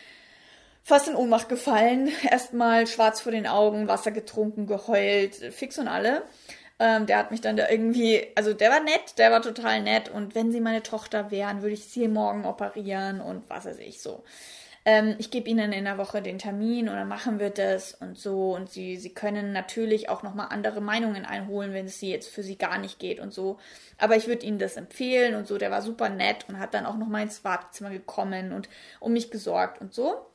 fast 0.81 1.07
in 1.07 1.15
Ohnmacht 1.15 1.49
gefallen, 1.49 2.09
erstmal 2.27 2.87
schwarz 2.87 3.21
vor 3.21 3.31
den 3.31 3.45
Augen, 3.45 3.87
Wasser 3.87 4.09
getrunken, 4.09 4.65
geheult, 4.65 5.35
fix 5.35 5.77
und 5.77 5.87
alle. 5.87 6.23
Ähm, 6.83 7.05
der 7.05 7.19
hat 7.19 7.29
mich 7.31 7.41
dann 7.41 7.57
da 7.57 7.69
irgendwie, 7.69 8.27
also 8.35 8.53
der 8.53 8.71
war 8.71 8.79
nett, 8.81 9.19
der 9.19 9.31
war 9.31 9.41
total 9.43 9.81
nett 9.83 10.09
und 10.09 10.33
wenn 10.33 10.51
sie 10.51 10.61
meine 10.61 10.81
Tochter 10.81 11.29
wären, 11.29 11.61
würde 11.61 11.75
ich 11.75 11.85
sie 11.85 12.07
morgen 12.07 12.45
operieren 12.45 13.21
und 13.21 13.47
was 13.49 13.65
weiß 13.65 13.77
ich 13.79 14.01
so. 14.01 14.23
ähm, 14.85 15.15
ich 15.19 15.29
gebe 15.31 15.47
Ihnen 15.49 15.73
in 15.73 15.85
der 15.85 15.97
Woche 15.99 16.21
den 16.23 16.39
Termin 16.39 16.89
und 16.89 16.95
dann 16.95 17.07
machen 17.07 17.39
wir 17.39 17.51
das 17.51 17.93
und 17.93 18.17
so. 18.17 18.55
Und 18.55 18.69
Sie, 18.71 18.97
Sie 18.97 19.13
können 19.13 19.53
natürlich 19.53 20.09
auch 20.09 20.23
nochmal 20.23 20.47
andere 20.49 20.81
Meinungen 20.81 21.25
einholen, 21.25 21.73
wenn 21.73 21.85
es 21.85 21.99
Sie 21.99 22.11
jetzt 22.11 22.29
für 22.29 22.43
Sie 22.43 22.57
gar 22.57 22.79
nicht 22.79 22.99
geht 22.99 23.19
und 23.19 23.31
so. 23.33 23.59
Aber 23.99 24.15
ich 24.15 24.27
würde 24.27 24.45
Ihnen 24.45 24.59
das 24.59 24.77
empfehlen 24.77 25.35
und 25.35 25.47
so. 25.47 25.57
Der 25.59 25.71
war 25.71 25.81
super 25.83 26.09
nett 26.09 26.45
und 26.49 26.59
hat 26.59 26.73
dann 26.73 26.87
auch 26.87 26.97
nochmal 26.97 27.23
ins 27.23 27.43
Wartezimmer 27.43 27.91
gekommen 27.91 28.53
und 28.53 28.69
um 28.99 29.13
mich 29.13 29.29
gesorgt 29.31 29.81
und 29.81 29.93
so 29.93 30.25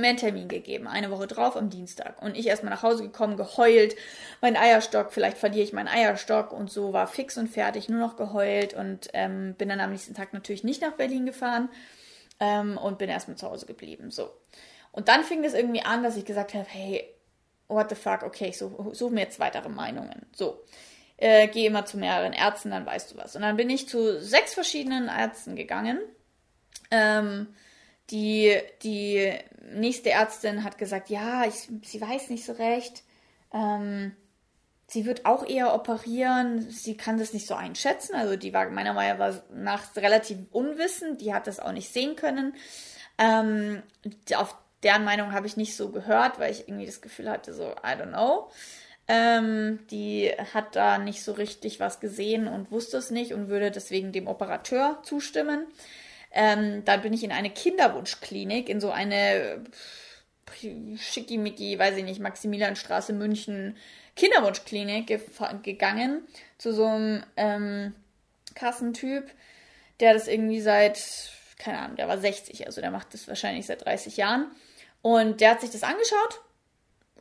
mir 0.00 0.08
einen 0.08 0.18
Termin 0.18 0.48
gegeben, 0.48 0.86
eine 0.86 1.10
Woche 1.10 1.26
drauf 1.26 1.56
am 1.56 1.70
Dienstag. 1.70 2.20
Und 2.22 2.36
ich 2.36 2.46
erstmal 2.46 2.72
nach 2.72 2.82
Hause 2.82 3.04
gekommen, 3.04 3.36
geheult, 3.36 3.96
mein 4.40 4.56
Eierstock, 4.56 5.12
vielleicht 5.12 5.38
verliere 5.38 5.64
ich 5.64 5.72
meinen 5.72 5.88
Eierstock 5.88 6.52
und 6.52 6.70
so, 6.70 6.92
war 6.92 7.06
fix 7.06 7.36
und 7.36 7.48
fertig, 7.48 7.88
nur 7.88 8.00
noch 8.00 8.16
geheult 8.16 8.74
und 8.74 9.08
ähm, 9.12 9.54
bin 9.56 9.68
dann 9.68 9.80
am 9.80 9.90
nächsten 9.90 10.14
Tag 10.14 10.32
natürlich 10.32 10.64
nicht 10.64 10.82
nach 10.82 10.92
Berlin 10.92 11.26
gefahren 11.26 11.68
ähm, 12.40 12.78
und 12.78 12.98
bin 12.98 13.08
erstmal 13.08 13.36
zu 13.36 13.48
Hause 13.48 13.66
geblieben. 13.66 14.10
So. 14.10 14.30
Und 14.92 15.08
dann 15.08 15.24
fing 15.24 15.44
es 15.44 15.54
irgendwie 15.54 15.82
an, 15.82 16.02
dass 16.02 16.16
ich 16.16 16.24
gesagt 16.24 16.54
habe, 16.54 16.66
hey, 16.68 17.08
what 17.68 17.88
the 17.90 17.96
fuck, 17.96 18.22
okay, 18.22 18.48
ich 18.48 18.58
suche 18.58 18.94
such 18.94 19.10
mir 19.10 19.22
jetzt 19.22 19.40
weitere 19.40 19.68
Meinungen. 19.68 20.26
So. 20.34 20.62
Äh, 21.16 21.48
geh 21.48 21.66
immer 21.66 21.86
zu 21.86 21.96
mehreren 21.96 22.32
Ärzten, 22.32 22.70
dann 22.70 22.86
weißt 22.86 23.12
du 23.12 23.16
was. 23.16 23.36
Und 23.36 23.42
dann 23.42 23.56
bin 23.56 23.70
ich 23.70 23.88
zu 23.88 24.20
sechs 24.20 24.54
verschiedenen 24.54 25.08
Ärzten 25.08 25.54
gegangen. 25.54 26.00
Ähm, 26.90 27.54
die, 28.10 28.60
die 28.82 29.32
nächste 29.72 30.10
Ärztin 30.10 30.64
hat 30.64 30.78
gesagt, 30.78 31.10
ja, 31.10 31.44
ich, 31.46 31.68
sie 31.82 32.00
weiß 32.00 32.30
nicht 32.30 32.44
so 32.44 32.52
recht. 32.52 33.02
Ähm, 33.52 34.14
sie 34.86 35.06
wird 35.06 35.26
auch 35.26 35.46
eher 35.46 35.74
operieren. 35.74 36.68
Sie 36.70 36.96
kann 36.96 37.18
das 37.18 37.32
nicht 37.32 37.46
so 37.46 37.54
einschätzen. 37.54 38.14
Also 38.14 38.36
die 38.36 38.52
war 38.52 38.68
meiner 38.70 38.92
Meinung 38.92 39.40
nach 39.54 39.96
relativ 39.96 40.38
unwissend. 40.52 41.20
Die 41.20 41.34
hat 41.34 41.46
das 41.46 41.60
auch 41.60 41.72
nicht 41.72 41.92
sehen 41.92 42.16
können. 42.16 42.54
Ähm, 43.18 43.82
auf 44.34 44.56
deren 44.82 45.04
Meinung 45.04 45.32
habe 45.32 45.46
ich 45.46 45.56
nicht 45.56 45.76
so 45.76 45.90
gehört, 45.90 46.38
weil 46.38 46.52
ich 46.52 46.68
irgendwie 46.68 46.86
das 46.86 47.00
Gefühl 47.00 47.30
hatte, 47.30 47.54
so, 47.54 47.70
I 47.70 47.96
don't 47.96 48.08
know. 48.08 48.50
Ähm, 49.06 49.80
die 49.90 50.30
hat 50.54 50.76
da 50.76 50.98
nicht 50.98 51.22
so 51.22 51.32
richtig 51.32 51.78
was 51.78 52.00
gesehen 52.00 52.48
und 52.48 52.70
wusste 52.70 52.96
es 52.96 53.10
nicht 53.10 53.34
und 53.34 53.48
würde 53.48 53.70
deswegen 53.70 54.12
dem 54.12 54.26
Operateur 54.26 54.98
zustimmen. 55.02 55.66
Ähm, 56.34 56.84
dann 56.84 57.02
bin 57.02 57.12
ich 57.12 57.22
in 57.22 57.32
eine 57.32 57.50
Kinderwunschklinik, 57.50 58.68
in 58.68 58.80
so 58.80 58.90
eine 58.90 59.64
schickimicki, 60.98 61.78
weiß 61.78 61.96
ich 61.96 62.04
nicht, 62.04 62.20
Maximilianstraße 62.20 63.12
München 63.12 63.76
Kinderwunschklinik 64.16 65.06
ge 65.06 65.20
gegangen 65.62 66.26
zu 66.58 66.72
so 66.72 66.86
einem 66.86 67.24
ähm, 67.36 67.94
Kassentyp, 68.54 69.30
der 70.00 70.14
das 70.14 70.28
irgendwie 70.28 70.60
seit, 70.60 71.00
keine 71.58 71.78
Ahnung, 71.78 71.96
der 71.96 72.08
war 72.08 72.18
60, 72.18 72.66
also 72.66 72.80
der 72.80 72.90
macht 72.90 73.14
das 73.14 73.26
wahrscheinlich 73.26 73.66
seit 73.66 73.84
30 73.84 74.16
Jahren. 74.16 74.50
Und 75.02 75.40
der 75.40 75.50
hat 75.50 75.60
sich 75.60 75.70
das 75.70 75.82
angeschaut 75.82 76.40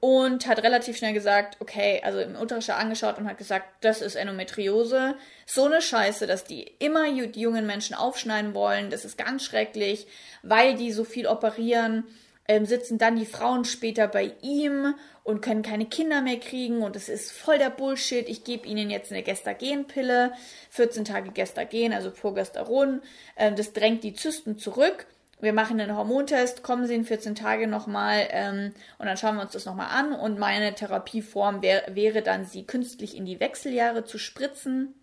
und 0.03 0.47
hat 0.47 0.61
relativ 0.63 0.97
schnell 0.97 1.13
gesagt, 1.13 1.55
okay, 1.61 2.01
also 2.03 2.19
im 2.19 2.35
Ultraschall 2.35 2.77
angeschaut 2.77 3.17
und 3.17 3.25
hat 3.25 3.37
gesagt, 3.37 3.67
das 3.79 4.01
ist 4.01 4.15
Endometriose. 4.15 5.15
So 5.45 5.63
eine 5.63 5.81
Scheiße, 5.81 6.27
dass 6.27 6.43
die 6.43 6.63
immer 6.79 7.07
jungen 7.07 7.65
Menschen 7.65 7.95
aufschneiden 7.95 8.53
wollen. 8.53 8.89
Das 8.89 9.05
ist 9.05 9.17
ganz 9.17 9.45
schrecklich, 9.45 10.05
weil 10.41 10.75
die 10.75 10.91
so 10.91 11.05
viel 11.05 11.25
operieren. 11.25 12.03
Ähm, 12.49 12.65
sitzen 12.65 12.97
dann 12.97 13.15
die 13.15 13.25
Frauen 13.25 13.63
später 13.63 14.09
bei 14.09 14.33
ihm 14.41 14.93
und 15.23 15.39
können 15.39 15.61
keine 15.61 15.85
Kinder 15.85 16.21
mehr 16.21 16.37
kriegen 16.37 16.81
und 16.81 16.97
es 16.97 17.07
ist 17.07 17.31
voll 17.31 17.57
der 17.57 17.69
Bullshit. 17.69 18.27
Ich 18.27 18.43
gebe 18.43 18.67
ihnen 18.67 18.89
jetzt 18.89 19.13
eine 19.13 19.23
Gestagenpille, 19.23 20.33
14 20.71 21.05
Tage 21.05 21.31
Gestagen, 21.31 21.93
also 21.93 22.11
Progesteron. 22.11 23.01
Ähm, 23.37 23.55
das 23.55 23.71
drängt 23.71 24.03
die 24.03 24.13
Zysten 24.13 24.57
zurück 24.57 25.05
wir 25.43 25.51
machen 25.51 25.79
einen 25.79 25.97
Hormontest, 25.97 26.63
kommen 26.63 26.87
Sie 26.87 26.95
in 26.95 27.03
14 27.03 27.35
Tage 27.35 27.67
nochmal 27.67 28.27
ähm, 28.29 28.73
und 28.97 29.05
dann 29.05 29.17
schauen 29.17 29.35
wir 29.35 29.41
uns 29.41 29.51
das 29.51 29.65
nochmal 29.65 29.89
an. 29.89 30.13
Und 30.13 30.39
meine 30.39 30.73
Therapieform 30.73 31.61
wär, 31.61 31.83
wäre 31.93 32.21
dann, 32.21 32.45
sie 32.45 32.65
künstlich 32.65 33.17
in 33.17 33.25
die 33.25 33.41
Wechseljahre 33.41 34.05
zu 34.05 34.17
spritzen 34.17 34.95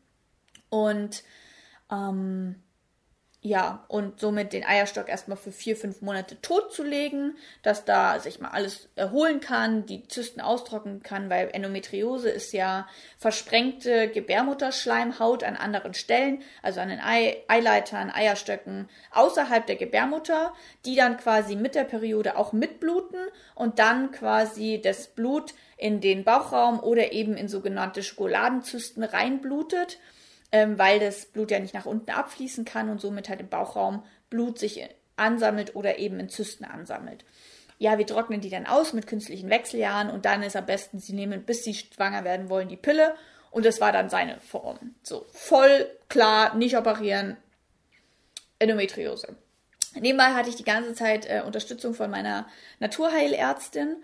und 0.70 1.25
ähm, 1.92 2.56
ja, 3.42 3.85
und 3.88 4.20
somit 4.20 4.52
den 4.52 4.66
Eierstock 4.66 5.09
erstmal 5.09 5.38
für 5.38 5.50
vier, 5.50 5.75
fünf 5.75 6.02
Monate 6.02 6.38
totzulegen, 6.42 7.38
dass 7.62 7.87
da 7.87 8.20
sich 8.20 8.38
mal 8.38 8.50
alles 8.50 8.90
erholen 8.97 9.40
kann, 9.40 9.87
die 9.87 10.06
Zysten 10.06 10.42
austrocknen 10.42 11.02
kann, 11.02 11.30
weil 11.30 11.49
Endometriose 11.50 12.28
ist 12.28 12.52
ja 12.52 12.87
versprengte 13.16 14.09
Gebärmutterschleimhaut 14.09 15.42
an 15.42 15.56
anderen 15.56 15.94
Stellen, 15.94 16.42
also 16.61 16.80
an 16.80 16.90
den 16.90 17.00
Ei 17.00 17.42
Eileitern, 17.49 18.11
Eierstöcken 18.11 18.90
außerhalb 19.11 19.66
der 19.66 19.76
Gebärmutter, 19.76 20.52
die 20.85 20.94
dann 20.94 21.16
quasi 21.16 21.56
mit 21.56 21.75
der 21.75 21.85
Periode 21.85 22.37
auch 22.37 22.52
mitbluten 22.52 23.20
und 23.54 23.78
dann 23.78 24.11
quasi 24.11 24.82
das 24.85 25.06
Blut 25.06 25.54
in 25.78 26.02
den 26.02 26.25
Bauchraum 26.25 26.78
oder 26.78 27.12
eben 27.12 27.38
in 27.38 27.49
sogenannte 27.49 28.02
Schokoladenzysten 28.02 29.02
reinblutet 29.02 29.99
ähm, 30.52 30.78
weil 30.78 30.99
das 31.00 31.26
Blut 31.26 31.50
ja 31.50 31.59
nicht 31.59 31.75
nach 31.75 31.87
unten 31.87 32.11
abfließen 32.11 32.64
kann 32.64 32.88
und 32.88 33.00
somit 33.00 33.28
halt 33.28 33.40
im 33.40 33.49
Bauchraum 33.49 34.04
Blut 34.28 34.59
sich 34.59 34.83
ansammelt 35.16 35.76
oder 35.76 35.99
eben 35.99 36.19
in 36.19 36.28
Zysten 36.28 36.64
ansammelt. 36.64 37.25
Ja, 37.78 37.99
wir 37.99 38.07
trocknen 38.07 38.40
die 38.40 38.50
dann 38.50 38.66
aus 38.66 38.92
mit 38.92 39.07
künstlichen 39.07 39.49
Wechseljahren 39.49 40.11
und 40.11 40.25
dann 40.25 40.42
ist 40.42 40.57
am 40.57 40.66
besten, 40.66 40.99
sie 40.99 41.14
nehmen, 41.14 41.45
bis 41.45 41.64
sie 41.64 41.75
schwanger 41.75 42.25
werden 42.25 42.50
wollen, 42.50 42.69
die 42.69 42.76
Pille 42.76 43.14
und 43.50 43.64
das 43.64 43.80
war 43.80 43.92
dann 43.92 44.11
seine 44.11 44.38
Form. 44.40 44.95
So, 45.02 45.25
voll 45.33 45.90
klar, 46.09 46.54
nicht 46.57 46.76
operieren, 46.76 47.37
Endometriose. 48.59 49.37
Nebenbei 49.95 50.35
hatte 50.35 50.50
ich 50.50 50.57
die 50.57 50.64
ganze 50.64 50.95
Zeit 50.95 51.26
äh, 51.26 51.42
Unterstützung 51.45 51.95
von 51.95 52.11
meiner 52.11 52.47
Naturheilärztin 52.78 53.97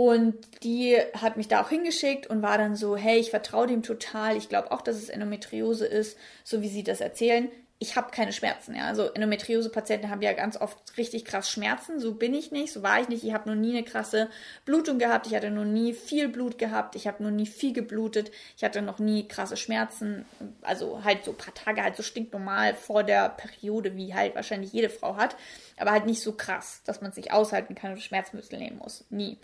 und 0.00 0.34
die 0.62 0.96
hat 1.12 1.36
mich 1.36 1.48
da 1.48 1.60
auch 1.60 1.68
hingeschickt 1.68 2.26
und 2.26 2.40
war 2.40 2.56
dann 2.56 2.74
so, 2.74 2.96
hey, 2.96 3.18
ich 3.18 3.28
vertraue 3.28 3.66
dem 3.66 3.82
total. 3.82 4.34
Ich 4.38 4.48
glaube 4.48 4.72
auch, 4.72 4.80
dass 4.80 4.96
es 4.96 5.10
Endometriose 5.10 5.84
ist, 5.84 6.16
so 6.42 6.62
wie 6.62 6.70
sie 6.70 6.82
das 6.82 7.02
erzählen. 7.02 7.50
Ich 7.78 7.96
habe 7.96 8.10
keine 8.10 8.32
Schmerzen. 8.32 8.74
Ja. 8.74 8.86
Also 8.86 9.12
Endometriose-Patienten 9.12 10.08
haben 10.08 10.22
ja 10.22 10.32
ganz 10.32 10.58
oft 10.58 10.96
richtig 10.96 11.26
krass 11.26 11.50
Schmerzen. 11.50 12.00
So 12.00 12.14
bin 12.14 12.32
ich 12.32 12.50
nicht, 12.50 12.72
so 12.72 12.82
war 12.82 13.02
ich 13.02 13.08
nicht. 13.08 13.24
Ich 13.24 13.34
habe 13.34 13.50
noch 13.50 13.56
nie 13.56 13.76
eine 13.76 13.84
krasse 13.84 14.30
Blutung 14.64 14.98
gehabt. 14.98 15.26
Ich 15.26 15.34
hatte 15.34 15.50
noch 15.50 15.66
nie 15.66 15.92
viel 15.92 16.30
Blut 16.30 16.56
gehabt. 16.56 16.96
Ich 16.96 17.06
habe 17.06 17.22
noch 17.22 17.30
nie 17.30 17.44
viel 17.44 17.74
geblutet. 17.74 18.30
Ich 18.56 18.64
hatte 18.64 18.80
noch 18.80 19.00
nie 19.00 19.28
krasse 19.28 19.58
Schmerzen. 19.58 20.24
Also 20.62 21.04
halt 21.04 21.26
so 21.26 21.32
ein 21.32 21.36
paar 21.36 21.52
Tage 21.52 21.82
halt 21.82 21.96
so 21.96 22.02
stinknormal 22.02 22.74
vor 22.74 23.04
der 23.04 23.28
Periode, 23.28 23.94
wie 23.96 24.14
halt 24.14 24.34
wahrscheinlich 24.34 24.72
jede 24.72 24.88
Frau 24.88 25.16
hat. 25.16 25.36
Aber 25.76 25.90
halt 25.90 26.06
nicht 26.06 26.22
so 26.22 26.32
krass, 26.32 26.80
dass 26.86 27.02
man 27.02 27.12
sich 27.12 27.32
aushalten 27.32 27.74
kann 27.74 27.92
und 27.92 28.00
Schmerzmittel 28.00 28.58
nehmen 28.58 28.78
muss. 28.78 29.04
Nie. 29.10 29.36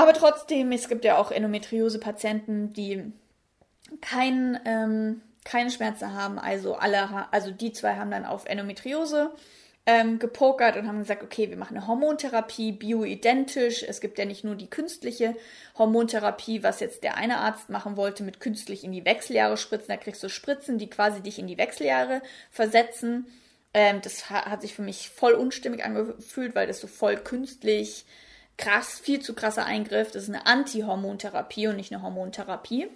Aber 0.00 0.14
trotzdem, 0.14 0.72
es 0.72 0.88
gibt 0.88 1.04
ja 1.04 1.18
auch 1.18 1.30
Endometriose-Patienten, 1.30 2.72
die 2.72 3.12
kein, 4.00 4.58
ähm, 4.64 5.20
keine 5.44 5.70
Schmerzen 5.70 6.14
haben. 6.14 6.38
Also 6.38 6.74
alle, 6.74 7.30
also 7.30 7.50
die 7.50 7.74
zwei 7.74 7.96
haben 7.96 8.10
dann 8.10 8.24
auf 8.24 8.46
Endometriose 8.46 9.30
ähm, 9.84 10.18
gepokert 10.18 10.78
und 10.78 10.88
haben 10.88 11.00
gesagt, 11.00 11.22
okay, 11.22 11.50
wir 11.50 11.58
machen 11.58 11.76
eine 11.76 11.86
Hormontherapie, 11.86 12.72
bioidentisch. 12.72 13.82
Es 13.82 14.00
gibt 14.00 14.16
ja 14.16 14.24
nicht 14.24 14.42
nur 14.42 14.54
die 14.54 14.70
künstliche 14.70 15.36
Hormontherapie, 15.76 16.62
was 16.62 16.80
jetzt 16.80 17.02
der 17.04 17.18
eine 17.18 17.36
Arzt 17.36 17.68
machen 17.68 17.98
wollte, 17.98 18.22
mit 18.22 18.40
künstlich 18.40 18.84
in 18.84 18.92
die 18.92 19.04
Wechseljahre 19.04 19.58
spritzen. 19.58 19.88
Da 19.88 19.98
kriegst 19.98 20.22
du 20.22 20.30
Spritzen, 20.30 20.78
die 20.78 20.88
quasi 20.88 21.20
dich 21.20 21.38
in 21.38 21.46
die 21.46 21.58
Wechseljahre 21.58 22.22
versetzen. 22.50 23.26
Ähm, 23.74 24.00
das 24.00 24.30
hat 24.30 24.62
sich 24.62 24.72
für 24.72 24.80
mich 24.80 25.10
voll 25.10 25.34
unstimmig 25.34 25.84
angefühlt, 25.84 26.54
weil 26.54 26.68
das 26.68 26.80
so 26.80 26.86
voll 26.86 27.18
künstlich 27.18 28.06
krass, 28.60 29.00
viel 29.00 29.20
zu 29.20 29.34
krasser 29.34 29.64
Eingriff. 29.64 30.12
Das 30.12 30.24
ist 30.24 30.28
eine 30.28 30.46
Anti-Hormontherapie 30.46 31.66
und 31.66 31.76
nicht 31.76 31.92
eine 31.92 32.02
Hormontherapie. 32.02 32.88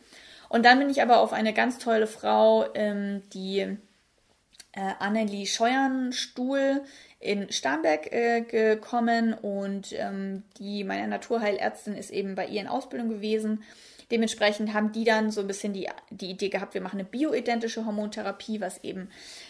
Und 0.49 0.65
dann 0.65 0.79
bin 0.79 0.91
ich 0.91 1.03
aber 1.03 1.21
auf 1.21 1.33
eine 1.33 1.53
ganz 1.53 1.79
tolle 1.79 2.07
Frau, 2.07 2.67
ähm, 2.75 3.23
die 3.33 3.59
äh, 3.59 4.93
Annelie 4.99 5.47
Scheuernstuhl 5.47 6.83
in 7.19 7.51
Starnberg 7.51 8.13
äh, 8.13 8.43
gekommen 8.43 9.33
und 9.33 9.93
ähm, 9.93 10.43
die 10.59 10.85
meine 10.85 11.09
Naturheilärztin 11.09 11.97
ist 11.97 12.11
eben 12.11 12.35
bei 12.35 12.47
ihr 12.47 12.61
in 12.61 12.69
Ausbildung 12.69 13.09
gewesen. 13.09 13.63
Dementsprechend 14.11 14.75
haben 14.75 14.93
die 14.93 15.05
dann 15.05 15.31
so 15.31 15.41
ein 15.41 15.47
bisschen 15.47 15.73
die, 15.73 15.89
die 16.11 16.31
Idee 16.31 16.51
gehabt, 16.51 16.75
wir 16.75 16.83
machen 16.83 17.01
eine 17.01 17.09
bioidentische 17.09 17.87
Hormontherapie, 17.87 18.61
was 18.61 18.85
eben 18.85 19.09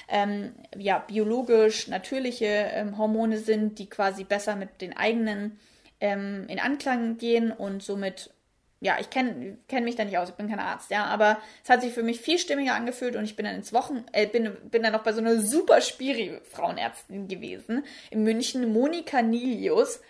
ähm, 0.09 0.53
ja, 0.79 1.01
biologisch 1.01 1.89
natürliche 1.89 2.47
ähm, 2.47 2.97
Hormone 2.97 3.39
sind, 3.39 3.81
die 3.81 3.91
quasi 3.91 4.23
besser 4.23 4.55
mit 4.55 4.81
den 4.81 4.97
eigenen 4.97 5.59
ähm, 6.05 6.45
in 6.49 6.61
Anklang 6.61 7.17
gehen 7.17 7.51
und 7.51 7.83
somit, 7.83 8.31
ja, 8.81 8.99
ich 9.01 9.09
kenne 9.09 9.57
kenn 9.69 9.85
mich 9.85 9.97
da 9.97 10.05
nicht 10.05 10.19
aus, 10.19 10.29
ich 10.29 10.35
bin 10.35 10.51
kein 10.51 10.61
Arzt, 10.61 10.91
ja, 10.91 11.07
aber 11.07 11.39
es 11.63 11.71
hat 11.71 11.81
sich 11.81 11.95
für 11.95 12.03
mich 12.03 12.21
viel 12.21 12.39
stimmiger 12.39 12.75
angefühlt 12.75 13.17
und 13.17 13.25
ich 13.25 13.37
bin 13.37 13.47
dann 13.47 13.55
ins 13.55 13.73
Wochen, 13.73 14.05
äh, 14.13 14.27
bin, 14.27 14.55
bin 14.71 14.83
dann 14.83 14.93
noch 14.93 15.03
bei 15.03 15.15
so 15.15 15.21
einer 15.21 15.41
super 15.41 15.81
Spiri-Frauenärztin 15.81 17.27
gewesen 17.27 17.85
in 18.11 18.23
München, 18.23 18.71
Monika 18.73 19.23
Nilius. 19.23 20.01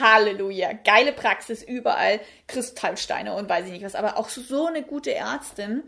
Halleluja, 0.00 0.72
geile 0.72 1.12
Praxis 1.12 1.62
überall, 1.62 2.18
Kristallsteine 2.48 3.34
und 3.36 3.48
weiß 3.48 3.66
ich 3.66 3.70
nicht 3.70 3.84
was, 3.84 3.94
aber 3.94 4.18
auch 4.18 4.28
so 4.28 4.66
eine 4.66 4.82
gute 4.82 5.14
Ärztin, 5.14 5.84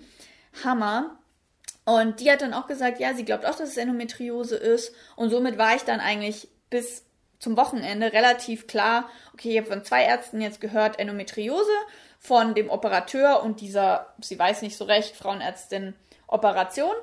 Hammer. 0.63 1.19
Und 1.85 2.21
die 2.21 2.31
hat 2.31 2.43
dann 2.43 2.55
auch 2.55 2.69
gesagt, 2.69 3.01
ja, 3.01 3.13
sie 3.13 3.25
glaubt 3.25 3.45
auch, 3.45 3.57
dass 3.57 3.71
es 3.71 3.77
Endometriose 3.77 4.55
ist. 4.55 4.95
Und 5.17 5.31
somit 5.31 5.59
war 5.59 5.75
ich 5.75 5.83
dann 5.83 5.99
eigentlich 5.99 6.47
bis 6.71 7.05
zum 7.43 7.57
Wochenende 7.57 8.13
relativ 8.13 8.69
klar, 8.69 9.11
okay, 9.35 9.51
ich 9.51 9.59
habe 9.59 9.67
von 9.67 9.85
zwei 9.85 10.05
Ärzten 10.05 10.41
jetzt 10.41 10.61
gehört 10.61 11.01
Endometriose, 11.01 11.73
von 12.21 12.55
dem 12.55 12.71
Operateur 12.71 13.43
und 13.43 13.61
dieser, 13.61 14.15
sie 14.21 14.39
weiß 14.39 14.63
nicht 14.63 14.77
so 14.77 14.85
recht, 14.85 15.17
Frauenärztin 15.17 15.95
Operation 16.29 16.95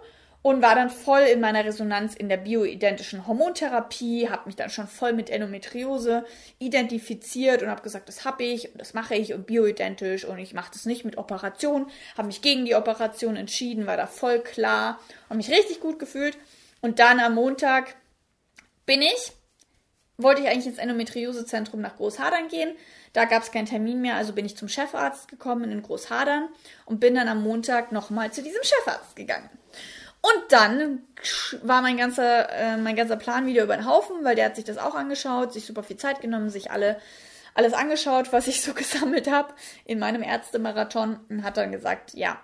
und 0.42 0.62
war 0.62 0.76
dann 0.76 0.90
voll 0.90 1.24
in 1.24 1.42
meiner 1.42 1.66
Resonanz 1.66 2.16
in 2.16 2.30
der 2.30 2.38
bioidentischen 2.38 3.28
Hormontherapie, 3.28 4.30
habe 4.30 4.44
mich 4.46 4.56
dann 4.56 4.70
schon 4.70 4.88
voll 4.88 5.12
mit 5.12 5.30
Endometriose 5.30 6.24
identifiziert 6.58 7.62
und 7.62 7.70
habe 7.70 7.82
gesagt, 7.82 8.08
das 8.08 8.24
habe 8.24 8.46
ich 8.46 8.72
und 8.72 8.80
das 8.80 8.94
mache 8.94 9.16
ich 9.16 9.34
und 9.34 9.46
bioidentisch 9.46 10.24
und 10.24 10.40
ich 10.40 10.54
mache 10.54 10.72
das 10.72 10.86
nicht 10.86 11.04
mit 11.04 11.18
Operation, 11.18 11.92
habe 12.18 12.28
mich 12.28 12.42
gegen 12.42 12.64
die 12.64 12.76
Operation 12.76 13.36
entschieden, 13.36 13.88
war 13.88 13.98
da 13.98 14.08
voll 14.08 14.40
klar 14.40 15.02
und 15.28 15.36
mich 15.36 15.52
richtig 15.52 15.82
gut 15.82 16.00
gefühlt 16.00 16.38
und 16.80 17.00
dann 17.00 17.20
am 17.20 17.36
Montag 17.36 17.96
bin 18.86 19.02
ich 19.02 19.34
wollte 20.22 20.42
ich 20.42 20.48
eigentlich 20.48 20.68
ins 20.68 20.78
Endometriosezentrum 20.78 21.82
nach 21.82 21.96
Großhadern 21.96 22.48
gehen. 22.50 22.76
Da 23.14 23.26
gab 23.26 23.42
es 23.42 23.52
keinen 23.52 23.66
Termin 23.66 24.02
mehr, 24.02 24.16
also 24.16 24.34
bin 24.34 24.46
ich 24.46 24.56
zum 24.56 24.68
Chefarzt 24.68 25.30
gekommen 25.30 25.72
in 25.72 25.82
Großhadern 25.82 26.50
und 26.86 27.00
bin 27.00 27.16
dann 27.16 27.28
am 27.28 27.42
Montag 27.42 27.92
nochmal 27.92 28.32
zu 28.32 28.44
diesem 28.44 28.62
Chefarzt 28.62 29.16
gegangen. 29.16 29.50
Und 30.22 30.52
dann 30.52 31.04
war 31.64 31.82
mein 31.82 31.98
ganzer, 31.98 32.50
äh, 32.52 32.78
mein 32.78 32.98
ganzer 32.98 33.16
Plan 33.16 33.46
wieder 33.46 33.64
über 33.64 33.78
den 33.78 33.86
Haufen, 33.86 34.24
weil 34.24 34.36
der 34.36 34.46
hat 34.46 34.58
sich 34.58 34.66
das 34.66 34.78
auch 34.78 34.94
angeschaut, 34.94 35.54
sich 35.54 35.66
super 35.66 35.82
viel 35.82 35.96
Zeit 35.96 36.20
genommen, 36.20 36.50
sich 36.50 36.72
alle, 36.72 37.00
alles 37.54 37.74
angeschaut, 37.74 38.34
was 38.34 38.48
ich 38.48 38.62
so 38.62 38.74
gesammelt 38.76 39.32
habe 39.32 39.54
in 39.86 39.98
meinem 39.98 40.22
Ärztemarathon 40.22 41.20
und 41.30 41.44
hat 41.44 41.56
dann 41.56 41.72
gesagt, 41.72 42.14
ja, 42.14 42.38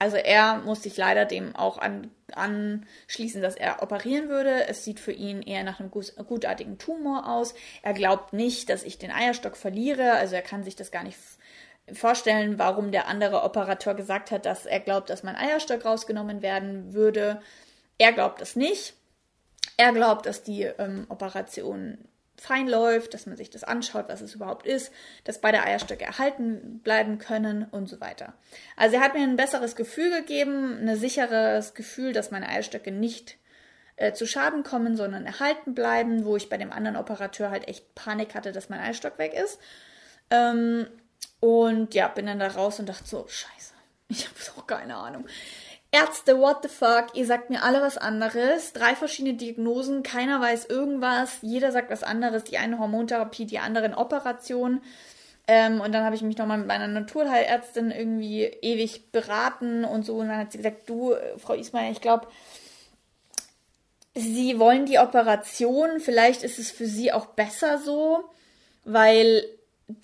also 0.00 0.16
er 0.16 0.56
muss 0.56 0.82
sich 0.82 0.96
leider 0.96 1.26
dem 1.26 1.54
auch 1.54 1.76
an, 1.76 2.10
anschließen, 2.32 3.42
dass 3.42 3.54
er 3.54 3.82
operieren 3.82 4.30
würde. 4.30 4.66
Es 4.66 4.82
sieht 4.82 4.98
für 4.98 5.12
ihn 5.12 5.42
eher 5.42 5.62
nach 5.62 5.78
einem 5.78 5.90
gutartigen 5.90 6.78
Tumor 6.78 7.28
aus. 7.28 7.54
Er 7.82 7.92
glaubt 7.92 8.32
nicht, 8.32 8.70
dass 8.70 8.82
ich 8.82 8.96
den 8.96 9.10
Eierstock 9.10 9.58
verliere. 9.58 10.12
Also 10.12 10.36
er 10.36 10.42
kann 10.42 10.64
sich 10.64 10.74
das 10.74 10.90
gar 10.90 11.04
nicht 11.04 11.18
vorstellen, 11.92 12.58
warum 12.58 12.92
der 12.92 13.08
andere 13.08 13.42
Operateur 13.42 13.94
gesagt 13.94 14.30
hat, 14.30 14.46
dass 14.46 14.64
er 14.64 14.80
glaubt, 14.80 15.10
dass 15.10 15.22
mein 15.22 15.36
Eierstock 15.36 15.84
rausgenommen 15.84 16.40
werden 16.40 16.94
würde. 16.94 17.42
Er 17.98 18.12
glaubt 18.12 18.40
es 18.40 18.56
nicht. 18.56 18.94
Er 19.76 19.92
glaubt, 19.92 20.24
dass 20.24 20.42
die 20.42 20.62
ähm, 20.62 21.04
Operation 21.10 21.98
fein 22.40 22.68
läuft, 22.68 23.14
dass 23.14 23.26
man 23.26 23.36
sich 23.36 23.50
das 23.50 23.64
anschaut, 23.64 24.08
was 24.08 24.20
es 24.20 24.34
überhaupt 24.34 24.66
ist, 24.66 24.90
dass 25.24 25.40
beide 25.40 25.62
Eierstöcke 25.62 26.04
erhalten 26.04 26.80
bleiben 26.82 27.18
können 27.18 27.64
und 27.70 27.86
so 27.88 28.00
weiter. 28.00 28.32
Also 28.76 28.96
er 28.96 29.02
hat 29.02 29.14
mir 29.14 29.22
ein 29.22 29.36
besseres 29.36 29.76
Gefühl 29.76 30.10
gegeben, 30.10 30.78
ein 30.80 30.96
sicheres 30.96 31.74
Gefühl, 31.74 32.12
dass 32.12 32.30
meine 32.30 32.48
Eierstöcke 32.48 32.92
nicht 32.92 33.36
äh, 33.96 34.14
zu 34.14 34.26
Schaden 34.26 34.62
kommen, 34.62 34.96
sondern 34.96 35.26
erhalten 35.26 35.74
bleiben, 35.74 36.24
wo 36.24 36.36
ich 36.36 36.48
bei 36.48 36.56
dem 36.56 36.72
anderen 36.72 36.96
Operateur 36.96 37.50
halt 37.50 37.68
echt 37.68 37.94
Panik 37.94 38.34
hatte, 38.34 38.52
dass 38.52 38.70
mein 38.70 38.80
Eierstock 38.80 39.18
weg 39.18 39.34
ist. 39.34 39.60
Ähm, 40.30 40.86
und 41.40 41.94
ja, 41.94 42.08
bin 42.08 42.26
dann 42.26 42.38
da 42.38 42.48
raus 42.48 42.80
und 42.80 42.88
dachte 42.88 43.06
so, 43.06 43.26
scheiße, 43.28 43.74
ich 44.08 44.26
habe 44.26 44.36
doch 44.56 44.66
keine 44.66 44.96
Ahnung. 44.96 45.26
Ärzte, 45.92 46.38
what 46.38 46.58
the 46.62 46.68
fuck, 46.68 47.14
ihr 47.14 47.26
sagt 47.26 47.50
mir 47.50 47.64
alle 47.64 47.82
was 47.82 47.98
anderes. 47.98 48.72
Drei 48.72 48.94
verschiedene 48.94 49.34
Diagnosen, 49.34 50.02
keiner 50.04 50.40
weiß 50.40 50.66
irgendwas, 50.66 51.38
jeder 51.42 51.72
sagt 51.72 51.90
was 51.90 52.04
anderes. 52.04 52.44
Die 52.44 52.58
eine 52.58 52.78
Hormontherapie, 52.78 53.44
die 53.44 53.58
anderen 53.58 53.94
Operation. 53.94 54.82
Ähm, 55.48 55.80
und 55.80 55.92
dann 55.92 56.04
habe 56.04 56.14
ich 56.14 56.22
mich 56.22 56.38
nochmal 56.38 56.58
mit 56.58 56.68
meiner 56.68 56.86
Naturheilärztin 56.86 57.90
irgendwie 57.90 58.44
ewig 58.44 59.10
beraten 59.10 59.84
und 59.84 60.06
so. 60.06 60.18
Und 60.18 60.28
dann 60.28 60.38
hat 60.38 60.52
sie 60.52 60.58
gesagt, 60.58 60.88
du, 60.88 61.14
Frau 61.38 61.54
Ismail, 61.54 61.90
ich 61.90 62.00
glaube, 62.00 62.28
Sie 64.14 64.58
wollen 64.58 64.86
die 64.86 64.98
Operation, 64.98 66.00
vielleicht 66.00 66.42
ist 66.42 66.58
es 66.58 66.70
für 66.70 66.86
Sie 66.86 67.12
auch 67.12 67.26
besser 67.26 67.78
so, 67.78 68.24
weil 68.84 69.44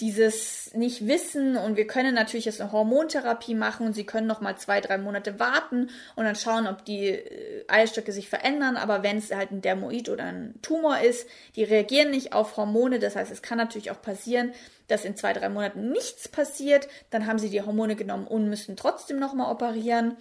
dieses 0.01 0.73
nicht 0.75 1.07
wissen 1.07 1.57
und 1.57 1.77
wir 1.77 1.87
können 1.87 2.15
natürlich 2.15 2.47
jetzt 2.47 2.61
eine 2.61 2.73
Hormontherapie 2.73 3.55
machen 3.55 3.87
und 3.87 3.93
sie 3.93 4.05
können 4.05 4.27
noch 4.27 4.41
mal 4.41 4.57
zwei, 4.57 4.81
drei 4.81 4.99
Monate 4.99 5.39
warten 5.39 5.91
und 6.17 6.25
dann 6.25 6.35
schauen, 6.35 6.67
ob 6.67 6.85
die 6.85 7.09
äh, 7.09 7.65
Eierstöcke 7.69 8.13
sich 8.13 8.29
verändern, 8.29 8.77
aber 8.77 9.03
wenn 9.03 9.19
es 9.19 9.35
halt 9.35 9.51
ein 9.51 9.63
Dermoid 9.63 10.09
oder 10.09 10.25
ein 10.25 10.55
Tumor 10.63 10.99
ist, 11.01 11.29
die 11.55 11.65
reagieren 11.65 12.11
nicht 12.11 12.33
auf 12.33 12.57
Hormone, 12.57 12.99
das 12.99 13.17
heißt, 13.17 13.31
es 13.31 13.43
kann 13.43 13.59
natürlich 13.59 13.91
auch 13.91 14.03
passieren, 14.03 14.53
dass 14.89 15.05
in 15.05 15.17
zwei, 15.17 15.33
drei 15.33 15.49
Monaten 15.49 15.91
nichts 15.91 16.29
passiert, 16.29 16.89
dann 17.11 17.27
haben 17.27 17.39
sie 17.39 17.51
die 17.51 17.63
Hormone 17.63 17.97
genommen 17.97 18.27
und 18.27 18.49
müssen 18.49 18.77
trotzdem 18.77 19.19
noch 19.19 19.35
mal 19.35 19.51
operieren. 19.51 20.17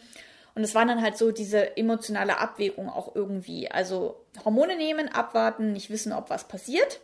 Und 0.55 0.63
es 0.63 0.73
war 0.73 0.85
dann 0.85 1.01
halt 1.01 1.17
so 1.17 1.31
diese 1.31 1.75
emotionale 1.75 2.39
Abwägung 2.39 2.89
auch 2.89 3.13
irgendwie, 3.13 3.69
also 3.69 4.25
Hormone 4.45 4.77
nehmen, 4.77 5.09
abwarten, 5.09 5.73
nicht 5.73 5.89
wissen, 5.89 6.13
ob 6.13 6.29
was 6.29 6.47
passiert 6.47 7.01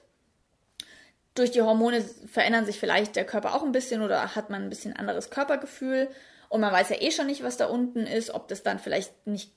durch 1.36 1.52
die 1.52 1.62
Hormone 1.62 2.02
verändern 2.02 2.66
sich 2.66 2.80
vielleicht 2.80 3.16
der 3.16 3.26
Körper 3.26 3.56
auch 3.56 3.64
ein 3.64 3.72
bisschen 3.72 4.02
oder 4.02 4.36
hat 4.36 4.50
man 4.50 4.64
ein 4.64 4.70
bisschen 4.70 4.96
anderes 4.96 5.30
Körpergefühl. 5.30 6.10
Und 6.50 6.62
man 6.62 6.74
weiß 6.74 6.90
ja 6.90 7.02
eh 7.02 7.12
schon 7.12 7.28
nicht, 7.28 7.44
was 7.44 7.58
da 7.58 7.68
unten 7.68 8.06
ist, 8.06 8.32
ob 8.32 8.48
das 8.50 8.64
dann 8.64 8.80
vielleicht 8.80 9.26
nicht 9.26 9.54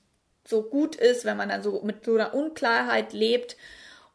so 0.47 0.63
gut 0.63 0.95
ist, 0.95 1.25
wenn 1.25 1.37
man 1.37 1.49
dann 1.49 1.63
so 1.63 1.81
mit 1.81 2.05
so 2.05 2.15
einer 2.15 2.33
Unklarheit 2.33 3.11
lebt. 3.11 3.57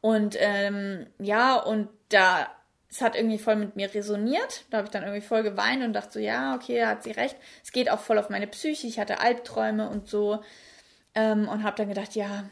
Und 0.01 0.37
ähm, 0.39 1.07
ja, 1.19 1.57
und 1.57 1.89
da, 2.09 2.49
es 2.89 3.03
hat 3.03 3.17
irgendwie 3.17 3.39
voll 3.39 3.57
mit 3.57 3.77
mir 3.77 3.93
resoniert. 3.93 4.65
Da 4.71 4.79
habe 4.79 4.87
ich 4.87 4.93
dann 4.93 5.03
irgendwie 5.03 5.27
voll 5.27 5.43
geweint 5.43 5.83
und 5.83 5.93
dachte 5.93 6.13
so, 6.13 6.19
ja, 6.21 6.55
okay, 6.55 6.87
hat 6.87 7.03
sie 7.03 7.11
recht. 7.11 7.37
Es 7.63 7.73
geht 7.73 7.91
auch 7.91 8.01
voll 8.01 8.19
auf 8.19 8.31
meine 8.31 8.47
Psyche. 8.47 8.87
Ich 8.87 8.99
hatte 8.99 9.21
Albträume 9.21 9.91
und 9.91 10.09
so. 10.09 10.43
Ähm, 11.15 11.49
und 11.49 11.65
habe 11.65 11.77
dann 11.77 11.89
gedacht, 11.89 12.15
ja, 12.15 12.45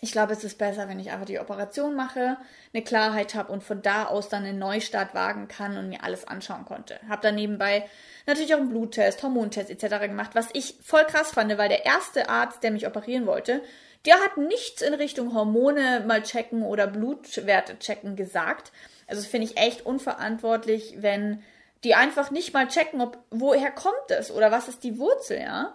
ich 0.00 0.12
glaube, 0.12 0.32
es 0.32 0.44
ist 0.44 0.58
besser, 0.58 0.88
wenn 0.88 1.00
ich 1.00 1.10
einfach 1.10 1.26
die 1.26 1.40
Operation 1.40 1.96
mache, 1.96 2.36
eine 2.72 2.84
Klarheit 2.84 3.34
habe 3.34 3.52
und 3.52 3.64
von 3.64 3.82
da 3.82 4.04
aus 4.04 4.28
dann 4.28 4.44
einen 4.44 4.58
Neustart 4.58 5.14
wagen 5.14 5.48
kann 5.48 5.76
und 5.76 5.88
mir 5.88 6.04
alles 6.04 6.26
anschauen 6.26 6.64
konnte. 6.64 7.00
Habe 7.08 7.22
dann 7.22 7.34
nebenbei 7.34 7.84
natürlich 8.26 8.54
auch 8.54 8.60
einen 8.60 8.68
Bluttest, 8.68 9.22
Hormontest 9.22 9.70
etc. 9.70 10.00
gemacht, 10.02 10.30
was 10.34 10.48
ich 10.52 10.76
voll 10.82 11.04
krass 11.04 11.32
fand, 11.32 11.56
weil 11.58 11.68
der 11.68 11.84
erste 11.84 12.28
Arzt, 12.28 12.62
der 12.62 12.70
mich 12.70 12.86
operieren 12.86 13.26
wollte, 13.26 13.62
der 14.06 14.14
hat 14.20 14.36
nichts 14.36 14.82
in 14.82 14.94
Richtung 14.94 15.34
Hormone 15.34 16.04
mal 16.06 16.22
checken 16.22 16.62
oder 16.62 16.86
Blutwerte 16.86 17.78
checken 17.78 18.14
gesagt. 18.14 18.70
Also 19.08 19.26
finde 19.26 19.48
ich 19.48 19.56
echt 19.56 19.84
unverantwortlich, 19.84 20.96
wenn 20.98 21.42
die 21.84 21.94
einfach 21.94 22.30
nicht 22.30 22.54
mal 22.54 22.68
checken, 22.68 23.00
ob 23.00 23.18
woher 23.30 23.70
kommt 23.70 24.10
es 24.10 24.30
oder 24.30 24.50
was 24.50 24.68
ist 24.68 24.84
die 24.84 24.98
Wurzel, 24.98 25.40
ja. 25.40 25.74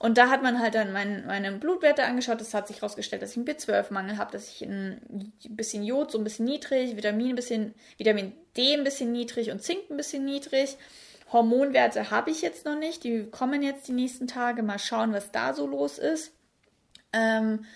Und 0.00 0.16
da 0.16 0.30
hat 0.30 0.42
man 0.42 0.60
halt 0.60 0.74
dann 0.74 0.94
mein, 0.94 1.26
meine 1.26 1.52
Blutwerte 1.52 2.04
angeschaut. 2.04 2.40
Es 2.40 2.54
hat 2.54 2.68
sich 2.68 2.76
herausgestellt, 2.76 3.20
dass 3.20 3.32
ich 3.32 3.36
einen 3.36 3.46
B12-Mangel 3.46 4.16
habe, 4.16 4.32
dass 4.32 4.48
ich 4.48 4.62
ein 4.62 5.30
bisschen 5.50 5.84
Jod 5.84 6.10
so 6.10 6.16
ein 6.16 6.24
bisschen 6.24 6.46
niedrig, 6.46 6.96
Vitamin 6.96 7.28
ein 7.28 7.36
bisschen, 7.36 7.74
Vitamin 7.98 8.32
D 8.56 8.72
ein 8.72 8.82
bisschen 8.82 9.12
niedrig 9.12 9.50
und 9.50 9.62
Zink 9.62 9.90
ein 9.90 9.98
bisschen 9.98 10.24
niedrig. 10.24 10.78
Hormonwerte 11.30 12.10
habe 12.10 12.30
ich 12.30 12.40
jetzt 12.40 12.64
noch 12.64 12.78
nicht. 12.78 13.04
Die 13.04 13.26
kommen 13.26 13.62
jetzt 13.62 13.88
die 13.88 13.92
nächsten 13.92 14.26
Tage. 14.26 14.62
Mal 14.62 14.78
schauen, 14.78 15.12
was 15.12 15.32
da 15.32 15.52
so 15.52 15.66
los 15.66 15.98
ist. 15.98 16.32
Ähm, 17.12 17.66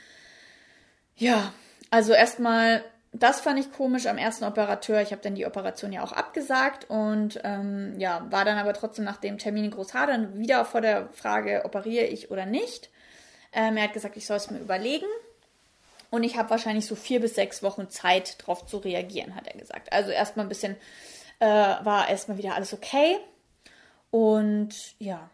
ja, 1.16 1.52
also 1.90 2.14
erstmal 2.14 2.82
das 3.16 3.40
fand 3.40 3.60
ich 3.60 3.72
komisch 3.72 4.06
am 4.06 4.18
ersten 4.18 4.44
Operateur. 4.44 5.00
Ich 5.00 5.12
habe 5.12 5.22
dann 5.22 5.36
die 5.36 5.46
Operation 5.46 5.92
ja 5.92 6.02
auch 6.02 6.10
abgesagt 6.10 6.90
und 6.90 7.40
ähm, 7.44 7.94
ja, 7.98 8.26
war 8.30 8.44
dann 8.44 8.58
aber 8.58 8.74
trotzdem 8.74 9.04
nach 9.04 9.18
dem 9.18 9.38
Termin 9.38 9.66
in 9.66 9.70
Großhadern 9.70 10.36
wieder 10.40 10.64
vor 10.64 10.80
der 10.80 11.08
Frage, 11.12 11.62
operiere 11.64 12.06
ich 12.06 12.32
oder 12.32 12.44
nicht. 12.44 12.90
Ähm, 13.52 13.76
er 13.76 13.84
hat 13.84 13.92
gesagt, 13.92 14.16
ich 14.16 14.26
soll 14.26 14.38
es 14.38 14.50
mir 14.50 14.58
überlegen. 14.58 15.06
Und 16.10 16.24
ich 16.24 16.36
habe 16.36 16.50
wahrscheinlich 16.50 16.86
so 16.86 16.96
vier 16.96 17.20
bis 17.20 17.36
sechs 17.36 17.62
Wochen 17.62 17.88
Zeit, 17.88 18.40
darauf 18.40 18.66
zu 18.66 18.78
reagieren, 18.78 19.36
hat 19.36 19.46
er 19.46 19.58
gesagt. 19.58 19.92
Also 19.92 20.10
erstmal 20.10 20.46
ein 20.46 20.48
bisschen, 20.48 20.76
äh, 21.38 21.46
war 21.46 22.08
erstmal 22.08 22.38
wieder 22.38 22.56
alles 22.56 22.72
okay. 22.72 23.18
Und 24.10 24.74
ja, 24.98 25.30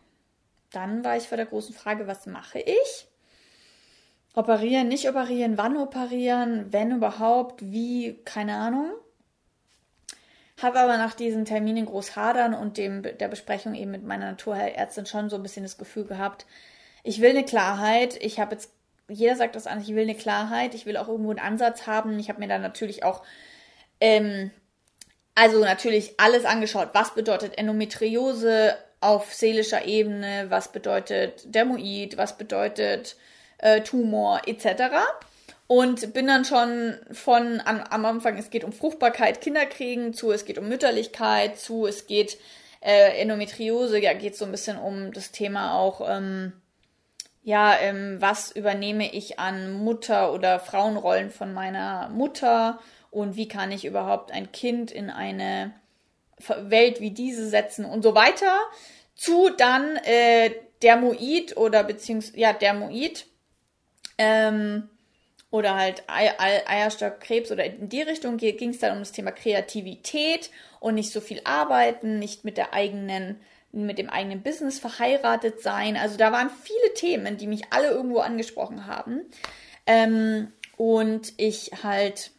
dann 0.71 1.03
war 1.03 1.17
ich 1.17 1.29
vor 1.29 1.37
der 1.37 1.47
großen 1.47 1.75
Frage, 1.75 2.07
was 2.07 2.27
mache 2.27 2.61
ich? 2.61 3.07
Operieren, 4.35 4.89
nicht 4.89 5.09
operieren, 5.09 5.59
wann 5.59 5.77
operieren, 5.77 6.73
wenn 6.73 6.93
überhaupt, 6.93 7.63
wie, 7.63 8.19
keine 8.25 8.55
Ahnung. 8.55 8.93
Habe 10.63 10.79
aber 10.79 10.99
nach 10.99 11.15
diesen 11.15 11.45
Terminen 11.45 11.87
groß 11.87 12.17
hadern 12.17 12.55
und 12.55 12.77
dem, 12.77 13.03
der 13.03 13.29
Besprechung 13.29 13.75
eben 13.75 13.91
mit 13.91 14.05
meiner 14.05 14.31
Naturheilärztin 14.31 15.07
schon 15.07 15.31
so 15.31 15.37
ein 15.37 15.43
bisschen 15.43 15.63
das 15.63 15.79
Gefühl 15.79 16.05
gehabt, 16.05 16.47
ich 17.03 17.21
will 17.21 17.31
eine 17.31 17.45
Klarheit. 17.45 18.17
Ich 18.21 18.39
habe 18.39 18.55
jetzt, 18.55 18.71
jeder 19.09 19.37
sagt 19.37 19.57
das 19.57 19.67
an, 19.67 19.81
ich 19.81 19.89
will 19.89 20.03
eine 20.03 20.15
Klarheit. 20.15 20.75
Ich 20.75 20.87
will 20.87 20.97
auch 20.97 21.09
irgendwo 21.09 21.31
einen 21.31 21.39
Ansatz 21.39 21.87
haben. 21.87 22.19
Ich 22.19 22.29
habe 22.29 22.41
mir 22.41 22.49
dann 22.49 22.63
natürlich 22.63 23.03
auch, 23.05 23.23
ähm, 24.01 24.51
also 25.35 25.61
natürlich 25.61 26.15
alles 26.19 26.45
angeschaut. 26.45 26.91
Was 26.93 27.15
bedeutet 27.15 27.57
Endometriose 27.57 28.77
auf 29.01 29.33
seelischer 29.33 29.87
Ebene? 29.87 30.47
Was 30.51 30.73
bedeutet 30.73 31.55
Dermoid? 31.55 32.19
Was 32.19 32.37
bedeutet 32.37 33.17
äh, 33.61 33.81
Tumor 33.83 34.43
etc. 34.47 34.95
Und 35.67 36.13
bin 36.13 36.27
dann 36.27 36.45
schon 36.45 36.99
von 37.13 37.63
am, 37.65 37.81
am 37.81 38.05
Anfang, 38.05 38.37
es 38.39 38.51
geht 38.51 38.65
um 38.65 38.73
Fruchtbarkeit, 38.73 39.41
Kinderkriegen, 39.41 40.13
zu 40.15 40.33
es 40.33 40.45
geht 40.45 40.59
um 40.59 40.69
Mütterlichkeit, 40.69 41.59
zu 41.59 41.87
es 41.87 42.07
geht 42.07 42.39
äh, 42.81 43.21
Endometriose, 43.21 44.01
ja, 44.01 44.13
geht 44.15 44.37
so 44.37 44.45
ein 44.45 44.51
bisschen 44.51 44.79
um 44.79 45.13
das 45.13 45.31
Thema 45.31 45.79
auch, 45.79 46.01
ähm, 46.09 46.53
ja, 47.43 47.77
ähm, 47.79 48.17
was 48.21 48.51
übernehme 48.51 49.13
ich 49.13 49.39
an 49.39 49.73
Mutter- 49.73 50.33
oder 50.33 50.61
Frauenrollen 50.61 51.31
von 51.31 51.55
meiner 51.55 52.09
Mutter 52.11 52.81
und 53.11 53.37
wie 53.37 53.49
kann 53.49 53.73
ich 53.73 53.85
überhaupt 53.85 54.33
ein 54.33 54.53
Kind 54.53 54.91
in 54.91 55.11
eine 55.11 55.73
Welt 56.49 57.01
wie 57.01 57.11
diese 57.11 57.49
setzen 57.49 57.85
und 57.85 58.03
so 58.03 58.15
weiter. 58.15 58.59
Zu 59.15 59.51
dann 59.51 59.97
äh, 59.97 60.51
Dermoid 60.83 61.57
oder 61.57 61.85
beziehungsweise, 61.85 62.39
ja, 62.39 62.53
Dermoid. 62.53 63.27
Ähm, 64.23 64.91
oder 65.51 65.77
halt 65.77 66.05
Eierstockkrebs 66.07 67.51
oder 67.51 67.65
in 67.65 67.89
die 67.89 68.03
Richtung 68.03 68.37
ging 68.37 68.71
es 68.71 68.79
dann 68.79 68.93
um 68.93 68.99
das 68.99 69.13
Thema 69.13 69.33
Kreativität 69.33 70.51
und 70.79 70.95
nicht 70.95 71.11
so 71.11 71.21
viel 71.21 71.41
arbeiten, 71.45 72.19
nicht 72.19 72.45
mit 72.45 72.59
der 72.59 72.75
eigenen, 72.75 73.41
mit 73.73 73.99
dem 73.99 74.11
eigenen 74.11 74.43
Business 74.43 74.79
verheiratet 74.79 75.63
sein. 75.63 75.97
Also 75.97 76.19
da 76.19 76.33
waren 76.33 76.51
viele 76.51 76.95
Themen, 76.95 77.39
die 77.39 77.47
mich 77.47 77.63
alle 77.71 77.89
irgendwo 77.89 78.19
angesprochen 78.19 78.87
haben. 78.87 79.23
Ähm, 79.87 80.53
und 80.77 81.33
ich 81.39 81.71
halt 81.83 82.31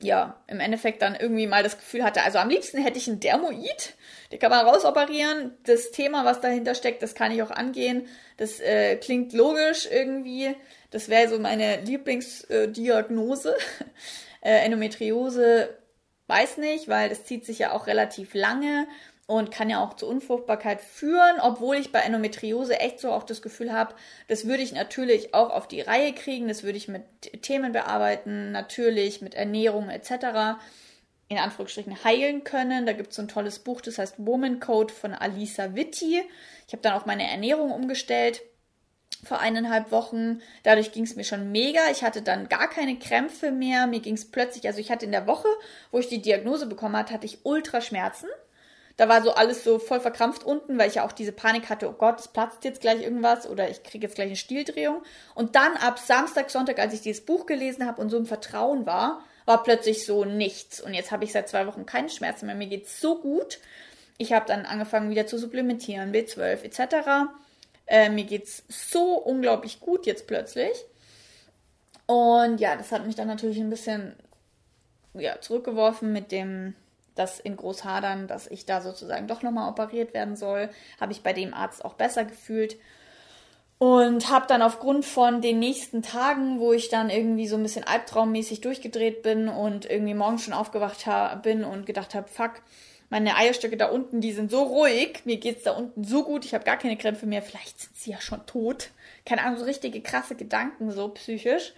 ja, 0.00 0.40
im 0.46 0.60
Endeffekt 0.60 1.02
dann 1.02 1.16
irgendwie 1.16 1.46
mal 1.46 1.62
das 1.62 1.76
Gefühl 1.76 2.04
hatte, 2.04 2.22
also 2.22 2.38
am 2.38 2.48
liebsten 2.48 2.78
hätte 2.78 2.98
ich 2.98 3.08
einen 3.08 3.20
Dermoid, 3.20 3.94
den 4.30 4.38
kann 4.38 4.50
man 4.50 4.66
rausoperieren. 4.66 5.56
Das 5.64 5.90
Thema, 5.90 6.24
was 6.24 6.40
dahinter 6.40 6.74
steckt, 6.74 7.02
das 7.02 7.14
kann 7.14 7.32
ich 7.32 7.42
auch 7.42 7.50
angehen. 7.50 8.06
Das 8.36 8.60
äh, 8.60 8.96
klingt 8.96 9.32
logisch 9.32 9.88
irgendwie. 9.90 10.54
Das 10.90 11.08
wäre 11.08 11.28
so 11.28 11.38
meine 11.38 11.80
Lieblingsdiagnose. 11.82 13.56
Äh, 14.40 14.64
Endometriose 14.64 15.76
weiß 16.28 16.58
nicht, 16.58 16.86
weil 16.86 17.08
das 17.08 17.24
zieht 17.24 17.44
sich 17.44 17.58
ja 17.58 17.72
auch 17.72 17.88
relativ 17.88 18.34
lange 18.34 18.86
und 19.28 19.50
kann 19.50 19.68
ja 19.68 19.84
auch 19.84 19.92
zur 19.92 20.08
Unfruchtbarkeit 20.08 20.80
führen, 20.80 21.38
obwohl 21.38 21.76
ich 21.76 21.92
bei 21.92 21.98
Endometriose 21.98 22.80
echt 22.80 22.98
so 22.98 23.12
auch 23.12 23.24
das 23.24 23.42
Gefühl 23.42 23.74
habe, 23.74 23.94
das 24.26 24.46
würde 24.46 24.62
ich 24.62 24.72
natürlich 24.72 25.34
auch 25.34 25.50
auf 25.50 25.68
die 25.68 25.82
Reihe 25.82 26.14
kriegen, 26.14 26.48
das 26.48 26.62
würde 26.62 26.78
ich 26.78 26.88
mit 26.88 27.02
Themen 27.42 27.72
bearbeiten, 27.72 28.52
natürlich 28.52 29.20
mit 29.20 29.34
Ernährung 29.34 29.90
etc. 29.90 30.58
in 31.28 31.36
Anführungsstrichen 31.36 32.02
heilen 32.04 32.42
können. 32.42 32.86
Da 32.86 32.94
gibt 32.94 33.10
es 33.10 33.16
so 33.16 33.22
ein 33.22 33.28
tolles 33.28 33.58
Buch, 33.58 33.82
das 33.82 33.98
heißt 33.98 34.14
Woman 34.16 34.60
Code 34.60 34.94
von 34.94 35.12
Alisa 35.12 35.74
Witti. 35.74 36.22
Ich 36.66 36.72
habe 36.72 36.82
dann 36.82 36.94
auch 36.94 37.04
meine 37.04 37.30
Ernährung 37.30 37.70
umgestellt 37.70 38.40
vor 39.24 39.40
eineinhalb 39.40 39.92
Wochen. 39.92 40.40
Dadurch 40.62 40.90
ging 40.90 41.04
es 41.04 41.16
mir 41.16 41.24
schon 41.24 41.52
mega. 41.52 41.90
Ich 41.90 42.02
hatte 42.02 42.22
dann 42.22 42.48
gar 42.48 42.70
keine 42.70 42.98
Krämpfe 42.98 43.50
mehr. 43.50 43.86
Mir 43.86 44.00
ging 44.00 44.14
es 44.14 44.30
plötzlich, 44.30 44.66
also 44.66 44.80
ich 44.80 44.90
hatte 44.90 45.04
in 45.04 45.12
der 45.12 45.26
Woche, 45.26 45.48
wo 45.90 45.98
ich 45.98 46.08
die 46.08 46.22
Diagnose 46.22 46.64
bekommen 46.64 46.96
hatte, 46.96 47.12
hatte 47.12 47.26
ich 47.26 47.44
Ultraschmerzen. 47.44 48.30
Da 48.98 49.08
war 49.08 49.22
so 49.22 49.32
alles 49.32 49.62
so 49.62 49.78
voll 49.78 50.00
verkrampft 50.00 50.42
unten, 50.42 50.76
weil 50.76 50.88
ich 50.88 50.96
ja 50.96 51.06
auch 51.06 51.12
diese 51.12 51.30
Panik 51.30 51.70
hatte, 51.70 51.88
oh 51.88 51.92
Gott, 51.92 52.18
es 52.18 52.26
platzt 52.26 52.64
jetzt 52.64 52.80
gleich 52.80 53.00
irgendwas 53.00 53.48
oder 53.48 53.70
ich 53.70 53.84
kriege 53.84 54.04
jetzt 54.04 54.16
gleich 54.16 54.26
eine 54.26 54.36
Stieldrehung. 54.36 55.02
Und 55.36 55.54
dann 55.54 55.76
ab 55.76 56.00
Samstag, 56.00 56.50
Sonntag, 56.50 56.80
als 56.80 56.92
ich 56.92 57.00
dieses 57.00 57.24
Buch 57.24 57.46
gelesen 57.46 57.86
habe 57.86 58.02
und 58.02 58.10
so 58.10 58.16
im 58.16 58.26
Vertrauen 58.26 58.86
war, 58.86 59.22
war 59.46 59.62
plötzlich 59.62 60.04
so 60.04 60.24
nichts. 60.24 60.80
Und 60.80 60.94
jetzt 60.94 61.12
habe 61.12 61.22
ich 61.22 61.30
seit 61.30 61.48
zwei 61.48 61.68
Wochen 61.68 61.86
keine 61.86 62.08
Schmerzen 62.08 62.46
mehr. 62.46 62.56
Mir 62.56 62.66
geht's 62.66 63.00
so 63.00 63.20
gut. 63.20 63.60
Ich 64.18 64.32
habe 64.32 64.46
dann 64.46 64.66
angefangen 64.66 65.10
wieder 65.10 65.28
zu 65.28 65.38
supplementieren, 65.38 66.12
B12 66.12 66.64
etc. 66.64 67.30
Äh, 67.86 68.10
mir 68.10 68.24
geht's 68.24 68.64
so 68.68 69.14
unglaublich 69.14 69.78
gut 69.78 70.06
jetzt 70.06 70.26
plötzlich. 70.26 70.72
Und 72.06 72.58
ja, 72.58 72.74
das 72.74 72.90
hat 72.90 73.06
mich 73.06 73.14
dann 73.14 73.28
natürlich 73.28 73.60
ein 73.60 73.70
bisschen 73.70 74.16
ja, 75.14 75.40
zurückgeworfen 75.40 76.12
mit 76.12 76.32
dem 76.32 76.74
das 77.18 77.40
in 77.40 77.56
Großhadern, 77.56 78.26
dass 78.26 78.46
ich 78.46 78.66
da 78.66 78.80
sozusagen 78.80 79.26
doch 79.26 79.42
nochmal 79.42 79.70
operiert 79.70 80.14
werden 80.14 80.36
soll, 80.36 80.70
habe 81.00 81.12
ich 81.12 81.22
bei 81.22 81.32
dem 81.32 81.54
Arzt 81.54 81.84
auch 81.84 81.94
besser 81.94 82.24
gefühlt. 82.24 82.76
Und 83.78 84.28
habe 84.28 84.46
dann 84.48 84.60
aufgrund 84.60 85.04
von 85.04 85.40
den 85.40 85.60
nächsten 85.60 86.02
Tagen, 86.02 86.58
wo 86.58 86.72
ich 86.72 86.88
dann 86.88 87.10
irgendwie 87.10 87.46
so 87.46 87.56
ein 87.56 87.62
bisschen 87.62 87.84
albtraummäßig 87.84 88.60
durchgedreht 88.60 89.22
bin 89.22 89.48
und 89.48 89.88
irgendwie 89.88 90.14
morgens 90.14 90.42
schon 90.42 90.52
aufgewacht 90.52 91.06
bin 91.42 91.62
und 91.62 91.86
gedacht 91.86 92.16
habe, 92.16 92.26
fuck, 92.26 92.54
meine 93.08 93.36
Eierstöcke 93.36 93.76
da 93.76 93.86
unten, 93.86 94.20
die 94.20 94.32
sind 94.32 94.50
so 94.50 94.64
ruhig, 94.64 95.20
mir 95.24 95.36
geht's 95.36 95.62
da 95.62 95.72
unten 95.72 96.02
so 96.02 96.24
gut, 96.24 96.44
ich 96.44 96.54
habe 96.54 96.64
gar 96.64 96.76
keine 96.76 96.96
Krämpfe 96.96 97.26
mehr, 97.26 97.40
vielleicht 97.40 97.80
sind 97.80 97.96
sie 97.96 98.10
ja 98.10 98.20
schon 98.20 98.44
tot. 98.46 98.90
Keine 99.24 99.42
Ahnung, 99.44 99.58
so 99.58 99.64
richtige 99.64 100.00
krasse 100.00 100.34
Gedanken, 100.34 100.90
so 100.90 101.08
psychisch 101.10 101.72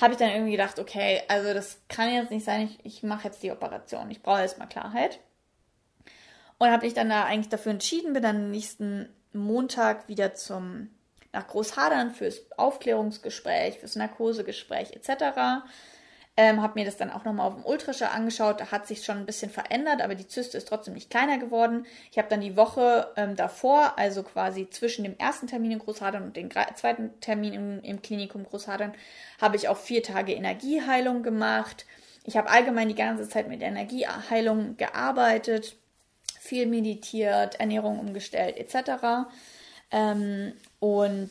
habe 0.00 0.12
ich 0.12 0.18
dann 0.18 0.30
irgendwie 0.30 0.52
gedacht, 0.52 0.78
okay, 0.78 1.22
also 1.28 1.54
das 1.54 1.78
kann 1.88 2.12
jetzt 2.12 2.30
nicht 2.30 2.44
sein, 2.44 2.62
ich, 2.62 2.84
ich 2.84 3.02
mache 3.02 3.28
jetzt 3.28 3.42
die 3.42 3.50
Operation, 3.50 4.10
ich 4.10 4.22
brauche 4.22 4.42
jetzt 4.42 4.58
mal 4.58 4.66
Klarheit. 4.66 5.20
Und 6.58 6.70
habe 6.70 6.86
mich 6.86 6.94
dann 6.94 7.10
da 7.10 7.24
eigentlich 7.24 7.50
dafür 7.50 7.72
entschieden, 7.72 8.14
bin 8.14 8.22
dann 8.22 8.50
nächsten 8.50 9.08
Montag 9.32 10.08
wieder 10.08 10.34
zum 10.34 10.90
nach 11.32 11.46
Großhadern 11.46 12.12
fürs 12.12 12.40
Aufklärungsgespräch, 12.56 13.78
fürs 13.78 13.94
Narkosegespräch 13.94 14.92
etc. 14.92 15.64
Ähm, 16.38 16.60
habe 16.60 16.78
mir 16.78 16.84
das 16.84 16.98
dann 16.98 17.10
auch 17.10 17.24
nochmal 17.24 17.46
auf 17.46 17.54
dem 17.54 17.64
Ultraschall 17.64 18.10
angeschaut. 18.10 18.60
Da 18.60 18.70
hat 18.70 18.86
sich 18.86 19.04
schon 19.04 19.16
ein 19.16 19.24
bisschen 19.26 19.50
verändert, 19.50 20.02
aber 20.02 20.14
die 20.14 20.28
Zyste 20.28 20.58
ist 20.58 20.68
trotzdem 20.68 20.92
nicht 20.92 21.08
kleiner 21.08 21.38
geworden. 21.38 21.86
Ich 22.10 22.18
habe 22.18 22.28
dann 22.28 22.42
die 22.42 22.58
Woche 22.58 23.10
ähm, 23.16 23.36
davor, 23.36 23.98
also 23.98 24.22
quasi 24.22 24.68
zwischen 24.68 25.04
dem 25.04 25.16
ersten 25.18 25.46
Termin 25.46 25.72
in 25.72 25.78
Großhadern 25.78 26.22
und 26.22 26.36
dem 26.36 26.50
zweiten 26.50 27.18
Termin 27.20 27.54
im, 27.54 27.82
im 27.82 28.02
Klinikum 28.02 28.44
Großhadern, 28.44 28.92
habe 29.40 29.56
ich 29.56 29.68
auch 29.68 29.78
vier 29.78 30.02
Tage 30.02 30.34
Energieheilung 30.34 31.22
gemacht. 31.22 31.86
Ich 32.24 32.36
habe 32.36 32.50
allgemein 32.50 32.88
die 32.88 32.94
ganze 32.94 33.26
Zeit 33.28 33.48
mit 33.48 33.62
Energieheilung 33.62 34.76
gearbeitet, 34.76 35.76
viel 36.38 36.66
meditiert, 36.66 37.58
Ernährung 37.60 37.98
umgestellt 37.98 38.58
etc. 38.58 39.30
Ähm, 39.90 40.52
und 40.80 41.30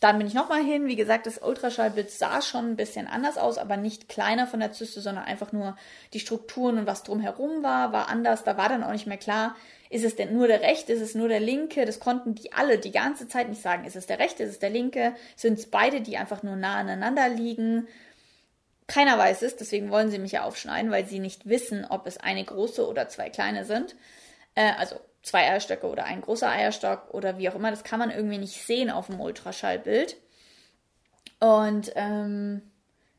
dann 0.00 0.16
bin 0.16 0.26
ich 0.26 0.34
nochmal 0.34 0.64
hin. 0.64 0.86
Wie 0.86 0.96
gesagt, 0.96 1.26
das 1.26 1.38
Ultraschallbild 1.38 2.10
sah 2.10 2.40
schon 2.40 2.70
ein 2.70 2.76
bisschen 2.76 3.06
anders 3.06 3.36
aus, 3.36 3.58
aber 3.58 3.76
nicht 3.76 4.08
kleiner 4.08 4.46
von 4.46 4.60
der 4.60 4.72
Zyste, 4.72 5.02
sondern 5.02 5.24
einfach 5.24 5.52
nur 5.52 5.76
die 6.14 6.20
Strukturen 6.20 6.78
und 6.78 6.86
was 6.86 7.02
drumherum 7.02 7.62
war, 7.62 7.92
war 7.92 8.08
anders. 8.08 8.42
Da 8.42 8.56
war 8.56 8.70
dann 8.70 8.82
auch 8.82 8.92
nicht 8.92 9.06
mehr 9.06 9.18
klar, 9.18 9.54
ist 9.90 10.04
es 10.04 10.16
denn 10.16 10.32
nur 10.32 10.46
der 10.48 10.62
rechte, 10.62 10.92
ist 10.94 11.02
es 11.02 11.14
nur 11.14 11.28
der 11.28 11.40
linke? 11.40 11.84
Das 11.84 12.00
konnten 12.00 12.34
die 12.34 12.52
alle 12.52 12.78
die 12.78 12.92
ganze 12.92 13.28
Zeit 13.28 13.50
nicht 13.50 13.60
sagen. 13.60 13.84
Ist 13.84 13.96
es 13.96 14.06
der 14.06 14.18
rechte, 14.18 14.42
ist 14.42 14.50
es 14.52 14.58
der 14.58 14.70
linke? 14.70 15.14
Sind 15.36 15.58
es 15.58 15.66
beide, 15.66 16.00
die 16.00 16.16
einfach 16.16 16.42
nur 16.42 16.56
nah 16.56 16.76
aneinander 16.76 17.28
liegen? 17.28 17.86
Keiner 18.86 19.18
weiß 19.18 19.42
es, 19.42 19.56
deswegen 19.56 19.90
wollen 19.90 20.10
sie 20.10 20.18
mich 20.18 20.32
ja 20.32 20.44
aufschneiden, 20.44 20.90
weil 20.90 21.06
sie 21.06 21.18
nicht 21.18 21.48
wissen, 21.48 21.84
ob 21.84 22.06
es 22.06 22.16
eine 22.16 22.44
große 22.44 22.88
oder 22.88 23.08
zwei 23.08 23.28
kleine 23.28 23.64
sind. 23.64 23.96
Äh, 24.54 24.72
also 24.78 24.96
zwei 25.22 25.50
Eierstöcke 25.50 25.86
oder 25.86 26.04
ein 26.04 26.22
großer 26.22 26.48
Eierstock 26.48 27.12
oder 27.12 27.38
wie 27.38 27.48
auch 27.48 27.54
immer. 27.54 27.70
Das 27.70 27.84
kann 27.84 27.98
man 27.98 28.10
irgendwie 28.10 28.38
nicht 28.38 28.64
sehen 28.64 28.90
auf 28.90 29.06
dem 29.06 29.20
Ultraschallbild. 29.20 30.16
Und 31.40 31.92
ähm, 31.94 32.62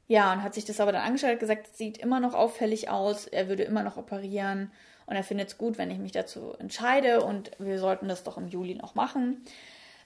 ja, 0.08 0.34
und 0.34 0.44
hat 0.44 0.54
sich 0.54 0.66
das 0.66 0.80
aber 0.80 0.92
dann 0.92 1.04
angeschaut, 1.06 1.40
gesagt, 1.40 1.68
es 1.72 1.78
sieht 1.78 1.98
immer 1.98 2.20
noch 2.20 2.34
auffällig 2.34 2.90
aus, 2.90 3.28
er 3.28 3.48
würde 3.48 3.64
immer 3.64 3.84
noch 3.84 3.98
operieren 3.98 4.72
und 5.06 5.16
er 5.16 5.24
findet 5.24 5.48
es 5.48 5.58
gut, 5.58 5.78
wenn 5.78 5.90
ich 5.90 5.98
mich 6.00 6.12
dazu 6.12 6.54
entscheide 6.60 7.24
und 7.24 7.52
wir 7.60 7.80
sollten 7.80 8.08
das 8.08 8.24
doch 8.24 8.38
im 8.38 8.48
Juli 8.48 8.76
noch 8.76 8.94
machen 8.94 9.44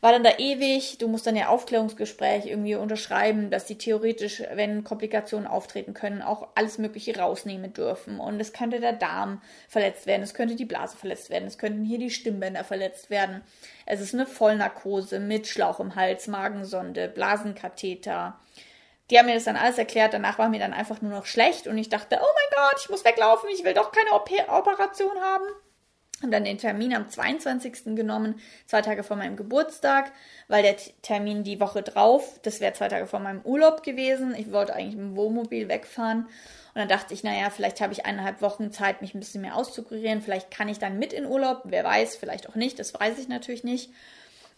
war 0.06 0.12
dann 0.12 0.24
da 0.24 0.38
ewig. 0.38 1.00
Du 1.00 1.08
musst 1.08 1.26
dann 1.26 1.36
ja 1.36 1.48
Aufklärungsgespräch 1.48 2.46
irgendwie 2.46 2.76
unterschreiben, 2.76 3.50
dass 3.50 3.66
die 3.66 3.80
theoretisch, 3.80 4.44
wenn 4.54 4.84
Komplikationen 4.84 5.48
auftreten 5.48 5.96
können, 5.96 6.22
auch 6.22 6.50
alles 6.54 6.78
Mögliche 6.78 7.18
rausnehmen 7.18 7.74
dürfen. 7.74 8.20
Und 8.20 8.40
es 8.40 8.54
könnte 8.54 8.80
der 8.80 8.94
Darm 8.94 9.42
verletzt 9.68 10.06
werden, 10.06 10.22
es 10.22 10.36
könnte 10.36 10.54
die 10.54 10.66
Blase 10.66 10.96
verletzt 10.96 11.32
werden, 11.32 11.48
es 11.48 11.58
könnten 11.58 11.84
hier 11.84 11.98
die 11.98 12.12
Stimmbänder 12.12 12.64
verletzt 12.64 13.10
werden. 13.10 13.42
Es 13.88 14.00
ist 14.00 14.14
eine 14.14 14.28
Vollnarkose 14.28 15.20
mit 15.20 15.48
Schlauch 15.48 15.80
im 15.80 15.96
Hals, 15.96 16.28
Magensonde, 16.28 17.08
Blasenkatheter. 17.08 18.40
Die 19.10 19.18
haben 19.18 19.26
mir 19.26 19.34
das 19.34 19.46
dann 19.46 19.58
alles 19.58 19.80
erklärt. 19.80 20.14
Danach 20.14 20.38
war 20.38 20.50
mir 20.50 20.60
dann 20.60 20.74
einfach 20.74 21.02
nur 21.02 21.14
noch 21.14 21.26
schlecht 21.26 21.66
und 21.66 21.80
ich 21.80 21.90
dachte, 21.90 22.20
oh 22.22 22.26
mein 22.36 22.64
Gott, 22.64 22.80
ich 22.80 22.92
muss 22.92 23.06
weglaufen, 23.06 23.50
ich 23.52 23.64
will 23.64 23.74
doch 23.74 23.92
keine 23.92 24.12
Operation 24.12 25.20
haben 25.20 25.46
und 26.22 26.32
dann 26.32 26.46
den 26.46 26.58
Termin 26.58 26.94
am 26.96 27.10
22. 27.10 27.96
genommen, 27.96 28.40
zwei 28.66 28.82
Tage 28.82 29.04
vor 29.04 29.18
meinem 29.18 29.36
Geburtstag, 29.36 30.12
weil 30.48 30.64
der 30.64 30.78
Termin 31.02 31.44
die 31.44 31.60
Woche 31.60 31.84
drauf, 31.84 32.40
das 32.44 32.62
wäre 32.62 32.74
zwei 32.74 32.88
Tage 32.88 33.06
vor 33.06 33.20
meinem 33.20 33.42
Urlaub 33.42 33.84
gewesen. 33.84 34.34
Ich 34.36 34.52
wollte 34.52 34.74
eigentlich 34.74 34.96
dem 34.96 35.16
Wohnmobil 35.16 35.68
wegfahren. 35.68 36.28
Und 36.76 36.80
dann 36.82 36.88
dachte 36.88 37.14
ich, 37.14 37.24
naja, 37.24 37.50
vielleicht 37.50 37.80
habe 37.82 37.94
ich 37.94 38.06
eineinhalb 38.06 38.42
Wochen 38.42 38.72
Zeit, 38.72 39.02
mich 39.02 39.14
ein 39.14 39.20
bisschen 39.20 39.42
mehr 39.42 39.56
auszukurieren. 39.56 40.22
Vielleicht 40.22 40.52
kann 40.52 40.70
ich 40.70 40.80
dann 40.80 41.00
mit 41.00 41.14
in 41.14 41.26
Urlaub. 41.26 41.62
Wer 41.66 41.84
weiß, 41.84 42.16
vielleicht 42.16 42.50
auch 42.50 42.56
nicht. 42.56 42.80
Das 42.80 42.94
weiß 42.94 43.18
ich 43.18 43.28
natürlich 43.28 43.64
nicht. 43.64 43.92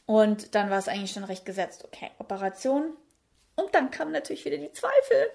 Und 0.06 0.56
dann 0.56 0.70
war 0.70 0.80
es 0.80 0.88
eigentlich 0.88 1.12
schon 1.12 1.24
recht 1.24 1.46
gesetzt. 1.46 1.84
Okay, 1.86 2.10
Operation. 2.18 2.96
Und 3.56 3.74
dann 3.74 3.92
kamen 3.92 4.12
natürlich 4.12 4.46
wieder 4.46 4.58
die 4.58 4.72
Zweifel. 4.72 5.30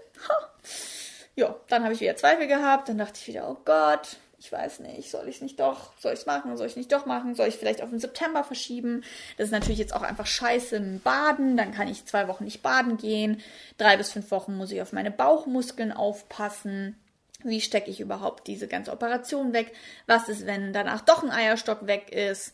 Ja, 1.35 1.56
dann 1.68 1.85
habe 1.85 1.94
ich 1.94 2.00
wieder 2.00 2.16
Zweifel 2.16 2.46
gehabt. 2.46 2.88
Dann 2.88 2.98
dachte 2.98 3.18
ich 3.20 3.28
wieder, 3.28 3.48
oh 3.48 3.56
Gott, 3.64 4.16
ich 4.44 4.50
weiß 4.50 4.81
nicht, 4.81 5.09
soll 5.09 5.28
ich 5.28 5.37
es 5.37 5.40
nicht 5.40 5.61
doch, 5.61 5.92
soll 6.00 6.14
ich 6.14 6.18
es 6.18 6.26
machen, 6.26 6.57
soll 6.57 6.66
ich 6.66 6.74
nicht 6.74 6.90
doch 6.90 7.07
machen, 7.07 7.37
soll 7.37 7.46
ich 7.46 7.57
vielleicht 7.57 7.81
auf 7.81 7.90
den 7.90 8.00
September 8.00 8.42
verschieben. 8.42 9.05
Das 9.37 9.46
ist 9.46 9.52
natürlich 9.52 9.78
jetzt 9.78 9.94
auch 9.94 10.02
einfach 10.02 10.26
scheiße 10.26 10.74
im 10.74 11.00
Baden, 11.00 11.57
dann 11.57 11.70
kann 11.72 11.87
ich 11.87 12.07
zwei 12.07 12.26
Wochen 12.26 12.42
nicht 12.42 12.61
baden 12.61 12.96
gehen. 12.96 13.40
Drei 13.78 13.96
bis 13.96 14.11
fünf 14.11 14.33
Wochen 14.33 14.57
muss 14.57 14.72
ich 14.72 14.83
auf 14.83 14.92
meine 14.92 15.12
Bauchmuskeln 15.12 15.92
aufpassen. 15.92 16.96
Wie 17.44 17.61
stecke 17.61 17.88
ich 17.88 18.00
überhaupt 18.00 18.48
diese 18.48 18.66
ganze 18.66 18.90
Operation 18.90 19.52
weg? 19.52 19.72
Was 20.09 20.28
ist, 20.28 20.44
wenn 20.44 20.72
danach 20.72 21.02
doch 21.02 21.22
ein 21.22 21.31
Eierstock 21.31 21.87
weg 21.87 22.11
ist? 22.11 22.52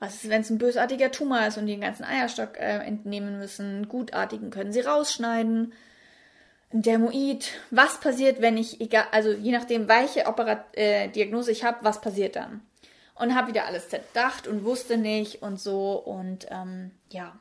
Was 0.00 0.16
ist, 0.16 0.28
wenn 0.28 0.40
es 0.40 0.50
ein 0.50 0.58
bösartiger 0.58 1.12
Tumor 1.12 1.46
ist 1.46 1.58
und 1.58 1.66
die 1.66 1.74
den 1.74 1.80
ganzen 1.80 2.04
Eierstock 2.04 2.58
äh, 2.58 2.78
entnehmen 2.78 3.38
müssen? 3.38 3.88
Gutartigen 3.88 4.50
können 4.50 4.72
sie 4.72 4.80
rausschneiden 4.80 5.74
Dermoid, 6.76 7.52
was 7.70 8.00
passiert, 8.00 8.42
wenn 8.42 8.56
ich, 8.56 8.80
egal, 8.80 9.04
also 9.12 9.30
je 9.30 9.52
nachdem, 9.52 9.86
welche 9.86 10.26
Operat 10.26 10.76
äh, 10.76 11.06
Diagnose 11.06 11.52
ich 11.52 11.62
habe, 11.62 11.78
was 11.82 12.00
passiert 12.00 12.34
dann? 12.34 12.62
Und 13.14 13.36
habe 13.36 13.46
wieder 13.46 13.66
alles 13.66 13.88
zerdacht 13.88 14.48
und 14.48 14.64
wusste 14.64 14.96
nicht 14.96 15.40
und 15.40 15.60
so 15.60 15.92
und 15.92 16.48
ähm, 16.50 16.90
ja. 17.10 17.38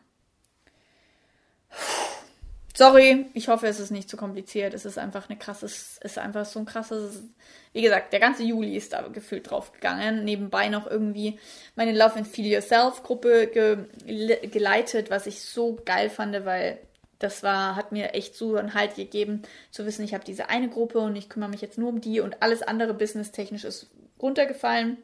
Sorry, 2.76 3.26
ich 3.34 3.48
hoffe, 3.48 3.66
es 3.66 3.80
ist 3.80 3.90
nicht 3.90 4.08
zu 4.08 4.18
kompliziert. 4.18 4.76
Es 4.76 4.86
ist 4.86 5.00
einfach 5.00 5.28
eine 5.30 5.40
krasses, 5.40 5.98
ist 6.04 6.20
einfach 6.20 6.46
so 6.46 6.60
ein 6.60 6.66
krasses, 6.66 7.24
wie 7.72 7.82
gesagt, 7.82 8.14
der 8.14 8.20
ganze 8.20 8.44
Juli 8.44 8.76
ist 8.76 8.94
da 8.94 9.02
gefühlt 9.08 9.50
draufgegangen. 9.50 10.24
Nebenbei 10.24 10.70
noch 10.70 10.86
irgendwie 10.86 11.40
meine 11.76 11.98
Love 11.98 12.18
and 12.18 12.28
Feel 12.28 12.52
Yourself 12.52 13.02
Gruppe 13.02 13.48
ge 13.48 14.48
geleitet, 14.48 15.10
was 15.10 15.26
ich 15.26 15.42
so 15.42 15.80
geil 15.86 16.12
fand, 16.12 16.46
weil 16.46 16.80
das 17.24 17.44
war, 17.44 17.76
hat 17.76 17.92
mir 17.92 18.14
echt 18.14 18.36
so 18.36 18.56
einen 18.56 18.74
Halt 18.74 18.96
gegeben, 18.96 19.42
zu 19.72 19.86
wissen, 19.86 20.04
ich 20.04 20.14
habe 20.14 20.26
diese 20.26 20.50
eine 20.50 20.70
Gruppe 20.70 21.00
und 21.00 21.16
ich 21.16 21.30
kümmere 21.30 21.50
mich 21.50 21.62
jetzt 21.62 21.78
nur 21.78 21.90
um 21.90 22.02
die 22.02 22.20
und 22.20 22.42
alles 22.42 22.62
andere 22.62 22.94
businesstechnisch 22.94 23.64
ist 23.64 23.88
runtergefallen. 24.22 24.98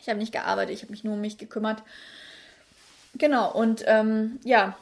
Ich 0.00 0.08
habe 0.08 0.18
nicht 0.18 0.32
gearbeitet, 0.32 0.74
ich 0.74 0.82
habe 0.82 0.92
mich 0.92 1.04
nur 1.04 1.14
um 1.14 1.20
mich 1.20 1.38
gekümmert. 1.38 1.82
Genau, 3.14 3.52
und 3.52 3.82
ähm, 3.86 4.38
ja, 4.44 4.76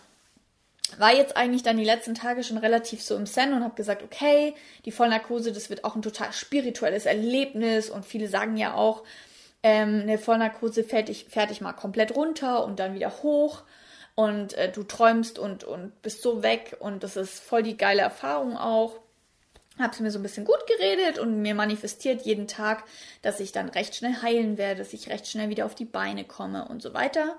war 0.99 1.15
jetzt 1.15 1.37
eigentlich 1.37 1.63
dann 1.63 1.77
die 1.77 1.85
letzten 1.85 2.15
Tage 2.15 2.45
schon 2.45 2.59
relativ 2.59 3.03
so 3.03 3.17
im 3.17 3.27
Zen 3.27 3.55
und 3.55 3.65
habe 3.65 3.75
gesagt, 3.75 4.03
okay, 4.03 4.55
die 4.85 4.93
Vollnarkose, 4.93 5.53
das 5.53 5.71
wird 5.71 5.85
auch 5.85 5.97
ein 5.97 6.03
total 6.03 6.33
spirituelles 6.33 7.07
Erlebnis 7.07 7.91
und 7.91 8.05
viele 8.05 8.29
sagen 8.29 8.57
ja 8.57 8.75
auch, 8.75 9.03
ähm, 9.63 10.01
eine 10.03 10.19
Vollnarkose 10.19 10.85
fährt 10.85 11.09
dich 11.09 11.61
mal 11.61 11.73
komplett 11.73 12.15
runter 12.15 12.65
und 12.65 12.79
dann 12.79 12.95
wieder 12.95 13.11
hoch 13.23 13.63
und 14.15 14.55
äh, 14.55 14.71
du 14.71 14.83
träumst 14.83 15.39
und, 15.39 15.65
und 15.65 16.01
bist 16.03 16.23
so 16.23 16.43
weg 16.43 16.77
und 16.81 17.03
das 17.03 17.17
ist 17.17 17.41
voll 17.43 17.63
die 17.63 17.77
geile 17.77 18.03
Erfahrung 18.03 18.57
auch. 18.57 19.01
Hab's 19.79 19.99
mir 19.99 20.13
so 20.13 20.21
ein 20.21 20.23
bisschen 20.23 20.45
gut 20.45 20.65
geredet 20.69 21.19
und 21.19 21.43
mir 21.43 21.55
manifestiert 21.55 22.23
jeden 22.23 22.47
Tag, 22.47 22.85
dass 23.23 23.41
ich 23.41 23.51
dann 23.51 23.69
recht 23.69 23.97
schnell 23.97 24.23
heilen 24.23 24.57
werde, 24.57 24.79
dass 24.79 24.93
ich 24.93 25.09
recht 25.09 25.27
schnell 25.27 25.49
wieder 25.49 25.67
auf 25.67 25.75
die 25.75 25.85
Beine 25.85 26.25
komme 26.25 26.69
und 26.69 26.81
so 26.81 26.95
weiter. 26.95 27.37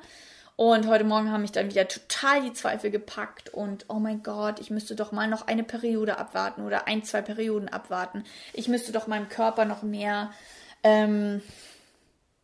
Und 0.57 0.88
heute 0.88 1.03
Morgen 1.03 1.31
haben 1.31 1.41
mich 1.41 1.51
dann 1.51 1.69
wieder 1.69 1.88
total 1.88 2.41
die 2.41 2.53
Zweifel 2.53 2.89
gepackt 2.89 3.49
und 3.49 3.85
oh 3.89 3.99
mein 3.99 4.23
Gott, 4.23 4.59
ich 4.61 4.69
müsste 4.69 4.95
doch 4.95 5.11
mal 5.11 5.27
noch 5.27 5.47
eine 5.47 5.63
Periode 5.63 6.17
abwarten 6.17 6.65
oder 6.65 6.88
ein, 6.88 7.03
zwei 7.03 7.21
Perioden 7.21 7.67
abwarten. 7.67 8.23
Ich 8.53 8.69
müsste 8.69 8.93
doch 8.93 9.07
meinem 9.07 9.27
Körper 9.27 9.65
noch 9.65 9.83
mehr 9.83 10.31
ähm, 10.83 11.41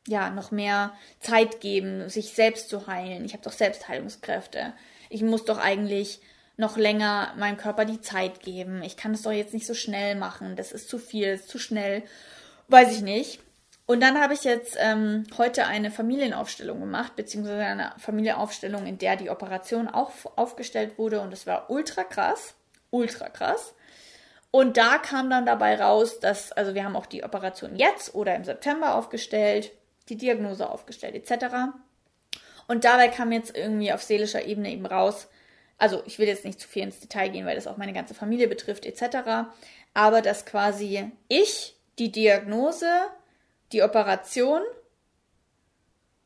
ja, 0.07 0.29
noch 0.29 0.51
mehr 0.51 0.93
Zeit 1.19 1.61
geben, 1.61 2.09
sich 2.09 2.33
selbst 2.33 2.69
zu 2.69 2.87
heilen. 2.87 3.25
Ich 3.25 3.33
habe 3.33 3.43
doch 3.43 3.51
Selbstheilungskräfte. 3.51 4.73
Ich 5.09 5.21
muss 5.21 5.45
doch 5.45 5.57
eigentlich 5.57 6.21
noch 6.57 6.77
länger 6.77 7.33
meinem 7.37 7.57
Körper 7.57 7.85
die 7.85 8.01
Zeit 8.01 8.41
geben. 8.41 8.81
Ich 8.83 8.97
kann 8.97 9.13
es 9.13 9.21
doch 9.21 9.31
jetzt 9.31 9.53
nicht 9.53 9.67
so 9.67 9.73
schnell 9.73 10.15
machen. 10.15 10.55
Das 10.55 10.71
ist 10.71 10.89
zu 10.89 10.97
viel, 10.97 11.27
ist 11.27 11.49
zu 11.49 11.59
schnell. 11.59 12.03
Weiß 12.67 12.91
ich 12.95 13.01
nicht. 13.01 13.39
Und 13.85 14.01
dann 14.01 14.19
habe 14.21 14.33
ich 14.33 14.43
jetzt 14.43 14.77
ähm, 14.79 15.25
heute 15.37 15.65
eine 15.65 15.91
Familienaufstellung 15.91 16.79
gemacht, 16.79 17.15
beziehungsweise 17.15 17.63
eine 17.63 17.93
Familienaufstellung, 17.97 18.85
in 18.85 18.97
der 18.97 19.17
die 19.17 19.29
Operation 19.29 19.87
auch 19.87 20.11
aufgestellt 20.35 20.97
wurde. 20.97 21.19
Und 21.21 21.33
es 21.33 21.45
war 21.45 21.69
ultra 21.69 22.03
krass. 22.03 22.55
Ultra 22.89 23.29
krass. 23.29 23.73
Und 24.49 24.77
da 24.77 24.97
kam 24.97 25.29
dann 25.29 25.45
dabei 25.45 25.81
raus, 25.81 26.19
dass, 26.19 26.51
also 26.51 26.73
wir 26.73 26.83
haben 26.83 26.95
auch 26.95 27.05
die 27.05 27.23
Operation 27.23 27.75
jetzt 27.75 28.15
oder 28.15 28.35
im 28.35 28.43
September 28.43 28.95
aufgestellt 28.95 29.71
die 30.11 30.17
Diagnose 30.17 30.69
aufgestellt 30.69 31.15
etc. 31.15 31.71
Und 32.67 32.83
dabei 32.83 33.07
kam 33.07 33.31
jetzt 33.31 33.57
irgendwie 33.57 33.91
auf 33.91 34.03
seelischer 34.03 34.45
Ebene 34.45 34.69
eben 34.69 34.85
raus, 34.85 35.27
also 35.77 36.03
ich 36.05 36.19
will 36.19 36.27
jetzt 36.27 36.45
nicht 36.45 36.59
zu 36.59 36.67
viel 36.67 36.83
ins 36.83 36.99
Detail 36.99 37.29
gehen, 37.29 37.47
weil 37.47 37.55
das 37.55 37.65
auch 37.65 37.77
meine 37.77 37.93
ganze 37.93 38.13
Familie 38.13 38.47
betrifft 38.47 38.85
etc. 38.85 39.49
Aber 39.95 40.21
dass 40.21 40.45
quasi 40.45 41.11
ich 41.27 41.75
die 41.97 42.11
Diagnose, 42.11 42.87
die 43.71 43.81
Operation 43.81 44.61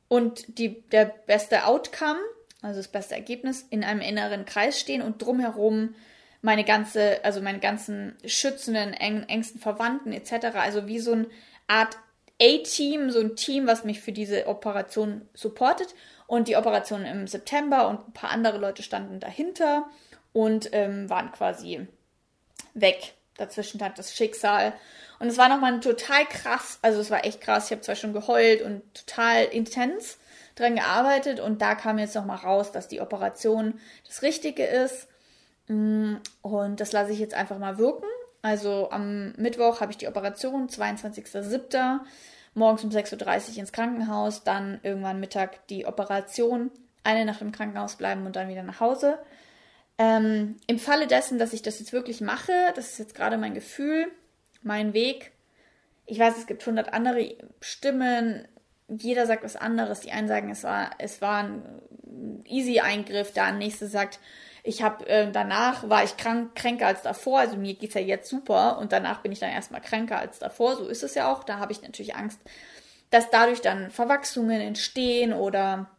und 0.10 0.58
die, 0.60 0.82
der 0.90 1.06
beste 1.06 1.66
Outcome, 1.66 2.20
also 2.62 2.80
das 2.80 2.90
beste 2.90 3.16
Ergebnis, 3.16 3.66
in 3.70 3.84
einem 3.84 4.02
inneren 4.02 4.46
Kreis 4.46 4.80
stehen 4.80 5.02
und 5.02 5.22
drumherum 5.22 5.96
meine 6.42 6.64
ganze, 6.64 7.24
also 7.24 7.42
meine 7.42 7.60
ganzen 7.60 8.18
schützenden, 8.26 8.94
engsten 8.94 9.62
Verwandten 9.62 10.12
etc. 10.12 10.48
Also 10.56 10.88
wie 10.88 11.00
so 11.00 11.14
eine 11.14 11.28
Art 11.68 11.98
A-Team, 12.42 13.12
so 13.12 13.20
ein 13.20 13.36
Team, 13.36 13.68
was 13.68 13.84
mich 13.84 14.02
für 14.02 14.12
diese 14.12 14.48
Operation 14.48 15.28
supportet. 15.34 15.96
Und 16.28 16.48
die 16.48 16.56
Operation 16.56 17.06
im 17.06 17.28
September 17.28 17.88
und 17.88 18.08
ein 18.08 18.14
paar 18.14 18.32
andere 18.32 18.58
Leute 18.58 18.84
standen 18.84 19.20
dahinter 19.20 19.86
und 20.34 20.70
ähm, 20.74 21.10
waren 21.10 21.32
quasi 21.32 21.88
weg. 22.74 23.14
Dazwischen 23.38 23.80
stand 23.80 24.00
das 24.00 24.16
Schicksal. 24.16 24.74
Und 25.20 25.28
es 25.28 25.38
war 25.38 25.50
nochmal 25.50 25.80
total 25.80 26.26
krass, 26.26 26.80
also 26.82 27.00
es 27.00 27.12
war 27.12 27.26
echt 27.26 27.42
krass. 27.42 27.66
Ich 27.66 27.72
habe 27.72 27.82
zwar 27.82 27.96
schon 27.96 28.14
geheult 28.14 28.62
und 28.62 28.82
total 28.94 29.46
intens 29.46 30.18
dran 30.56 30.76
gearbeitet 30.76 31.40
und 31.40 31.62
da 31.62 31.76
kam 31.76 32.00
jetzt 32.00 32.16
nochmal 32.16 32.38
raus, 32.38 32.72
dass 32.72 32.88
die 32.88 33.02
Operation 33.02 33.80
das 34.08 34.22
Richtige 34.22 34.66
ist. 34.66 35.08
Mm, 35.68 36.16
und 36.42 36.80
das 36.80 36.92
lasse 36.92 37.12
ich 37.12 37.20
jetzt 37.20 37.34
einfach 37.34 37.58
mal 37.58 37.78
wirken. 37.78 38.08
Also 38.46 38.92
am 38.92 39.32
Mittwoch 39.38 39.82
habe 39.82 39.92
ich 39.92 39.98
die 39.98 40.08
Operation, 40.08 40.70
22.07. 40.70 42.00
Morgens 42.54 42.84
um 42.84 42.92
6.30 42.92 43.54
Uhr 43.54 43.58
ins 43.58 43.72
Krankenhaus, 43.72 44.44
dann 44.44 44.80
irgendwann 44.84 45.20
Mittag 45.20 45.66
die 45.66 45.88
Operation, 45.88 46.70
eine 47.04 47.26
Nacht 47.26 47.42
im 47.42 47.52
Krankenhaus 47.52 47.96
bleiben 47.96 48.24
und 48.28 48.36
dann 48.36 48.48
wieder 48.48 48.62
nach 48.62 48.80
Hause. 48.80 49.18
Ähm, 49.98 50.58
Im 50.68 50.78
Falle 50.78 51.08
dessen, 51.08 51.40
dass 51.40 51.54
ich 51.54 51.64
das 51.64 51.80
jetzt 51.80 51.92
wirklich 51.92 52.22
mache, 52.22 52.52
das 52.76 52.92
ist 52.92 53.00
jetzt 53.00 53.16
gerade 53.16 53.38
mein 53.38 53.56
Gefühl, 53.56 54.12
mein 54.62 54.94
Weg. 54.94 55.32
Ich 56.06 56.20
weiß, 56.20 56.38
es 56.38 56.46
gibt 56.46 56.62
100 56.62 56.94
andere 56.94 57.34
Stimmen, 57.62 58.48
jeder 58.88 59.26
sagt 59.26 59.44
was 59.44 59.56
anderes. 59.56 60.02
Die 60.02 60.12
einen 60.12 60.28
sagen, 60.28 60.52
es 60.52 60.64
war, 60.64 60.92
es 61.00 61.20
war 61.20 61.46
ein 61.46 62.44
easy 62.46 62.80
Eingriff, 62.80 63.34
der 63.34 63.54
nächste 63.54 63.88
sagt, 63.88 64.20
ich 64.66 64.82
habe 64.82 65.08
äh, 65.08 65.32
danach 65.32 65.88
war 65.90 66.04
ich 66.04 66.18
krank, 66.18 66.56
kränker 66.56 66.88
als 66.88 67.04
davor. 67.04 67.40
Also 67.40 67.56
mir 67.56 67.76
geht's 67.76 67.94
ja 67.94 68.02
jetzt 68.02 68.30
super 68.30 68.80
und 68.80 68.92
danach 68.92 69.22
bin 69.22 69.32
ich 69.32 69.40
dann 69.40 69.52
erstmal 69.52 69.82
kränker 69.82 70.18
als 70.18 70.40
davor. 70.40 70.76
So 70.76 70.88
ist 70.88 71.04
es 71.04 71.14
ja 71.14 71.32
auch. 71.32 71.44
Da 71.44 71.60
habe 71.60 71.72
ich 71.72 71.84
natürlich 71.84 72.16
Angst, 72.16 72.40
dass 73.12 73.30
dadurch 73.30 73.62
dann 73.62 73.92
Verwachsungen 73.92 74.60
entstehen 74.62 75.34
oder 75.34 75.90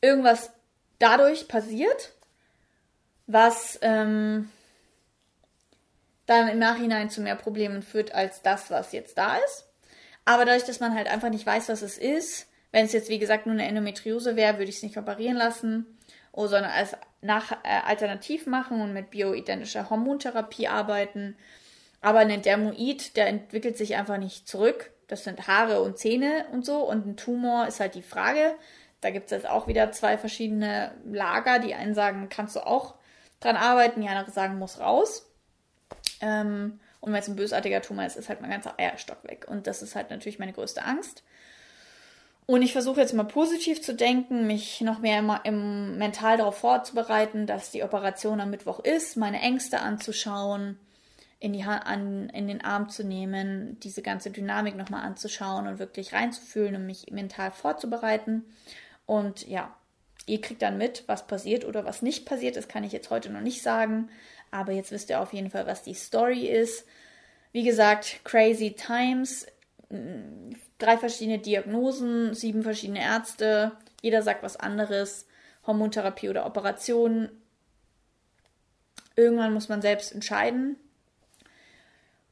irgendwas 0.00 0.50
dadurch 0.98 1.46
passiert, 1.46 2.12
was 3.28 3.78
ähm, 3.80 4.50
dann 6.26 6.48
im 6.48 6.58
Nachhinein 6.58 7.10
zu 7.10 7.20
mehr 7.20 7.36
Problemen 7.36 7.82
führt 7.82 8.12
als 8.12 8.42
das, 8.42 8.72
was 8.72 8.90
jetzt 8.90 9.16
da 9.18 9.36
ist. 9.36 9.66
Aber 10.24 10.44
dadurch, 10.44 10.64
dass 10.64 10.80
man 10.80 10.96
halt 10.96 11.06
einfach 11.06 11.30
nicht 11.30 11.46
weiß, 11.46 11.68
was 11.68 11.82
es 11.82 11.96
ist, 11.96 12.48
wenn 12.72 12.86
es 12.86 12.92
jetzt 12.92 13.08
wie 13.08 13.20
gesagt 13.20 13.46
nur 13.46 13.54
eine 13.54 13.68
Endometriose 13.68 14.34
wäre, 14.34 14.54
würde 14.54 14.70
ich 14.70 14.76
es 14.78 14.82
nicht 14.82 14.98
operieren 14.98 15.36
lassen 15.36 15.86
oh, 16.34 16.46
sondern 16.46 16.70
als 16.70 16.96
nach, 17.24 17.52
äh, 17.64 17.80
alternativ 17.86 18.46
machen 18.46 18.80
und 18.80 18.92
mit 18.92 19.10
bioidentischer 19.10 19.88
Hormontherapie 19.88 20.68
arbeiten. 20.68 21.36
Aber 22.00 22.20
ein 22.20 22.42
Dermoid, 22.42 23.16
der 23.16 23.28
entwickelt 23.28 23.78
sich 23.78 23.96
einfach 23.96 24.18
nicht 24.18 24.46
zurück. 24.46 24.92
Das 25.08 25.24
sind 25.24 25.48
Haare 25.48 25.80
und 25.80 25.98
Zähne 25.98 26.44
und 26.52 26.66
so. 26.66 26.86
Und 26.88 27.06
ein 27.06 27.16
Tumor 27.16 27.66
ist 27.66 27.80
halt 27.80 27.94
die 27.94 28.02
Frage. 28.02 28.54
Da 29.00 29.10
gibt 29.10 29.26
es 29.26 29.30
jetzt 29.30 29.48
auch 29.48 29.66
wieder 29.66 29.90
zwei 29.90 30.18
verschiedene 30.18 30.92
Lager. 31.06 31.58
Die 31.58 31.74
einen 31.74 31.94
sagen, 31.94 32.28
kannst 32.28 32.56
du 32.56 32.60
auch 32.60 32.94
dran 33.40 33.56
arbeiten, 33.56 34.02
die 34.02 34.08
anderen 34.08 34.32
sagen, 34.32 34.58
muss 34.58 34.78
raus. 34.78 35.30
Ähm, 36.20 36.78
und 37.00 37.12
wenn 37.12 37.20
es 37.20 37.28
ein 37.28 37.36
bösartiger 37.36 37.80
Tumor 37.80 38.04
ist, 38.04 38.16
ist 38.16 38.28
halt 38.28 38.42
mein 38.42 38.50
ganzer 38.50 38.78
Eierstock 38.78 39.24
weg. 39.24 39.46
Und 39.48 39.66
das 39.66 39.82
ist 39.82 39.94
halt 39.94 40.10
natürlich 40.10 40.38
meine 40.38 40.52
größte 40.52 40.84
Angst. 40.84 41.22
Und 42.46 42.60
ich 42.60 42.72
versuche 42.72 43.00
jetzt 43.00 43.14
mal 43.14 43.24
positiv 43.24 43.80
zu 43.80 43.94
denken, 43.94 44.46
mich 44.46 44.82
noch 44.82 44.98
mehr 44.98 45.18
im, 45.18 45.32
im 45.44 45.98
mental 45.98 46.36
darauf 46.36 46.58
vorzubereiten, 46.58 47.46
dass 47.46 47.70
die 47.70 47.82
Operation 47.82 48.40
am 48.40 48.50
Mittwoch 48.50 48.80
ist, 48.80 49.16
meine 49.16 49.40
Ängste 49.40 49.80
anzuschauen, 49.80 50.78
in, 51.40 51.54
die 51.54 51.62
an, 51.62 52.28
in 52.30 52.46
den 52.46 52.62
Arm 52.62 52.90
zu 52.90 53.02
nehmen, 53.02 53.78
diese 53.80 54.02
ganze 54.02 54.30
Dynamik 54.30 54.76
nochmal 54.76 55.04
anzuschauen 55.04 55.66
und 55.66 55.78
wirklich 55.78 56.12
reinzufühlen 56.12 56.76
und 56.76 56.86
mich 56.86 57.10
mental 57.10 57.50
vorzubereiten. 57.50 58.44
Und 59.06 59.46
ja, 59.48 59.74
ihr 60.26 60.40
kriegt 60.40 60.62
dann 60.62 60.76
mit, 60.76 61.04
was 61.06 61.26
passiert 61.26 61.64
oder 61.64 61.86
was 61.86 62.02
nicht 62.02 62.26
passiert. 62.26 62.56
Das 62.56 62.68
kann 62.68 62.84
ich 62.84 62.92
jetzt 62.92 63.10
heute 63.10 63.30
noch 63.30 63.40
nicht 63.40 63.62
sagen. 63.62 64.10
Aber 64.50 64.72
jetzt 64.72 64.90
wisst 64.90 65.08
ihr 65.10 65.20
auf 65.20 65.32
jeden 65.32 65.50
Fall, 65.50 65.66
was 65.66 65.82
die 65.82 65.94
Story 65.94 66.46
ist. 66.46 66.86
Wie 67.52 67.64
gesagt, 67.64 68.20
crazy 68.24 68.72
times 68.72 69.46
drei 70.78 70.98
verschiedene 70.98 71.38
Diagnosen, 71.38 72.34
sieben 72.34 72.62
verschiedene 72.62 73.02
Ärzte, 73.02 73.72
jeder 74.02 74.22
sagt 74.22 74.42
was 74.42 74.58
anderes, 74.58 75.26
Hormontherapie 75.66 76.28
oder 76.28 76.46
Operation. 76.46 77.30
Irgendwann 79.16 79.54
muss 79.54 79.68
man 79.68 79.80
selbst 79.80 80.12
entscheiden. 80.12 80.76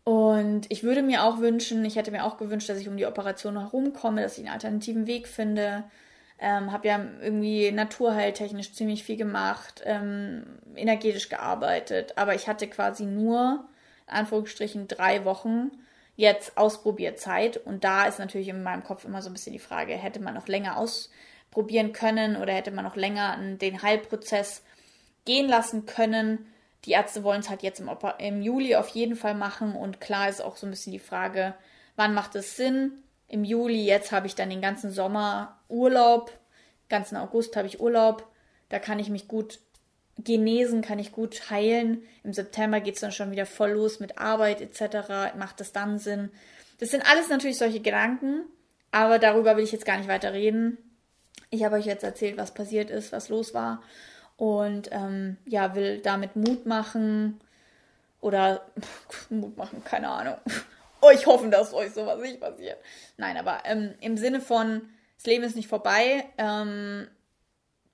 Und 0.05 0.67
ich 0.69 0.83
würde 0.83 1.03
mir 1.03 1.23
auch 1.23 1.39
wünschen, 1.39 1.85
ich 1.85 1.97
hätte 1.97 2.11
mir 2.11 2.25
auch 2.25 2.37
gewünscht, 2.37 2.69
dass 2.69 2.79
ich 2.79 2.89
um 2.89 2.97
die 2.97 3.07
Operation 3.07 3.59
herumkomme, 3.59 4.21
dass 4.21 4.37
ich 4.37 4.45
einen 4.45 4.53
alternativen 4.53 5.07
Weg 5.07 5.29
finde. 5.29 5.85
Ähm, 6.41 6.73
habe 6.73 6.89
ja 6.89 7.07
irgendwie 7.21 7.71
naturheiltechnisch 7.71 8.73
ziemlich 8.73 9.05
viel 9.05 9.17
gemacht, 9.17 9.81
ähm, 9.85 10.45
energetisch 10.75 11.29
gearbeitet, 11.29 12.15
aber 12.17 12.35
ich 12.35 12.49
hatte 12.49 12.67
quasi 12.67 13.05
nur 13.05 13.65
in 14.09 14.15
Anführungsstrichen 14.15 14.89
drei 14.89 15.25
Wochen 15.25 15.71
jetzt 16.17 16.57
Ausprobierzeit. 16.57 17.57
Und 17.57 17.85
da 17.85 18.07
ist 18.07 18.19
natürlich 18.19 18.49
in 18.49 18.63
meinem 18.63 18.85
Kopf 18.85 19.05
immer 19.05 19.23
so 19.23 19.31
ein 19.31 19.33
bisschen 19.33 19.53
die 19.53 19.59
Frage, 19.59 19.95
hätte 19.95 20.21
man 20.21 20.35
noch 20.35 20.49
länger 20.49 20.77
ausprobieren 20.77 21.93
können 21.93 22.37
oder 22.37 22.53
hätte 22.53 22.71
man 22.71 22.85
noch 22.85 22.97
länger 22.97 23.39
den 23.59 23.83
Heilprozess 23.83 24.63
gehen 25.25 25.49
lassen 25.49 25.87
können. 25.87 26.47
Die 26.85 26.93
Ärzte 26.93 27.23
wollen 27.23 27.41
es 27.41 27.49
halt 27.49 27.63
jetzt 27.63 27.81
im, 27.81 27.91
im 28.19 28.43
Juli 28.43 28.75
auf 28.77 28.89
jeden 28.89 29.17
Fall 29.17 29.35
machen. 29.35 29.75
Und 29.75 30.01
klar 30.01 30.29
ist 30.29 30.43
auch 30.43 30.57
so 30.57 30.67
ein 30.67 30.71
bisschen 30.71 30.93
die 30.93 30.99
Frage, 30.99 31.55
wann 31.97 32.15
macht 32.15 32.35
es 32.35 32.57
Sinn? 32.57 32.93
Im 33.29 33.45
Juli, 33.45 33.85
jetzt 33.85 34.13
habe 34.13 34.27
ich 34.27 34.35
dann 34.35 34.51
den 34.51 34.61
ganzen 34.61 34.91
Sommer 34.91 35.59
Urlaub, 35.69 36.33
ganzen 36.89 37.17
August 37.17 37.57
habe 37.57 37.67
ich 37.67 37.81
Urlaub. 37.81 38.27
Da 38.69 38.79
kann 38.79 38.99
ich 38.99 39.09
mich 39.09 39.29
gut 39.29 39.61
genesen, 40.25 40.83
kann 40.83 40.99
ich 40.99 41.13
gut 41.13 41.51
heilen. 41.51 42.03
Im 42.25 42.33
September 42.33 42.81
geht 42.81 42.95
es 42.95 43.01
dann 43.01 43.13
schon 43.13 43.31
wieder 43.31 43.47
voll 43.47 43.73
los 43.73 44.01
mit 44.01 44.19
Arbeit 44.19 44.61
etc. 44.61 45.35
Macht 45.37 45.61
das 45.61 45.73
dann 45.73 45.99
Sinn? 45.99 46.31
Das 46.79 46.91
sind 46.91 47.09
alles 47.09 47.29
natürlich 47.29 47.59
solche 47.59 47.81
Gedanken, 47.81 48.45
aber 48.91 49.19
darüber 49.19 49.57
will 49.57 49.65
ich 49.65 49.73
jetzt 49.73 49.85
gar 49.87 49.99
nicht 49.99 50.09
weiter 50.09 50.33
reden. 50.33 50.79
Ich 51.51 51.65
habe 51.65 51.77
euch 51.77 51.87
jetzt 51.87 52.05
erzählt, 52.05 52.37
was 52.37 52.55
passiert 52.55 52.91
ist, 52.91 53.13
was 53.13 53.29
los 53.29 53.55
war 53.55 53.83
und 54.37 54.89
ähm, 54.91 55.37
ja, 55.45 55.75
will 55.75 56.01
damit 56.01 56.35
Mut 56.35 56.67
machen 56.67 57.41
oder 58.21 58.67
Mut 59.31 59.57
machen, 59.57 59.85
keine 59.85 60.09
Ahnung. 60.09 60.37
euch 61.03 61.27
hoffen, 61.27 61.51
dass 61.51 61.75
euch 61.75 61.93
sowas 61.93 62.21
nicht 62.21 62.41
passiert. 62.41 62.79
Nein, 63.17 63.37
aber 63.37 63.63
ähm, 63.65 63.95
im 64.01 64.17
Sinne 64.17 64.41
von, 64.41 64.83
das 65.17 65.27
Leben 65.27 65.45
ist 65.45 65.57
nicht 65.57 65.69
vorbei. 65.69 66.25
Ähm, 66.39 67.09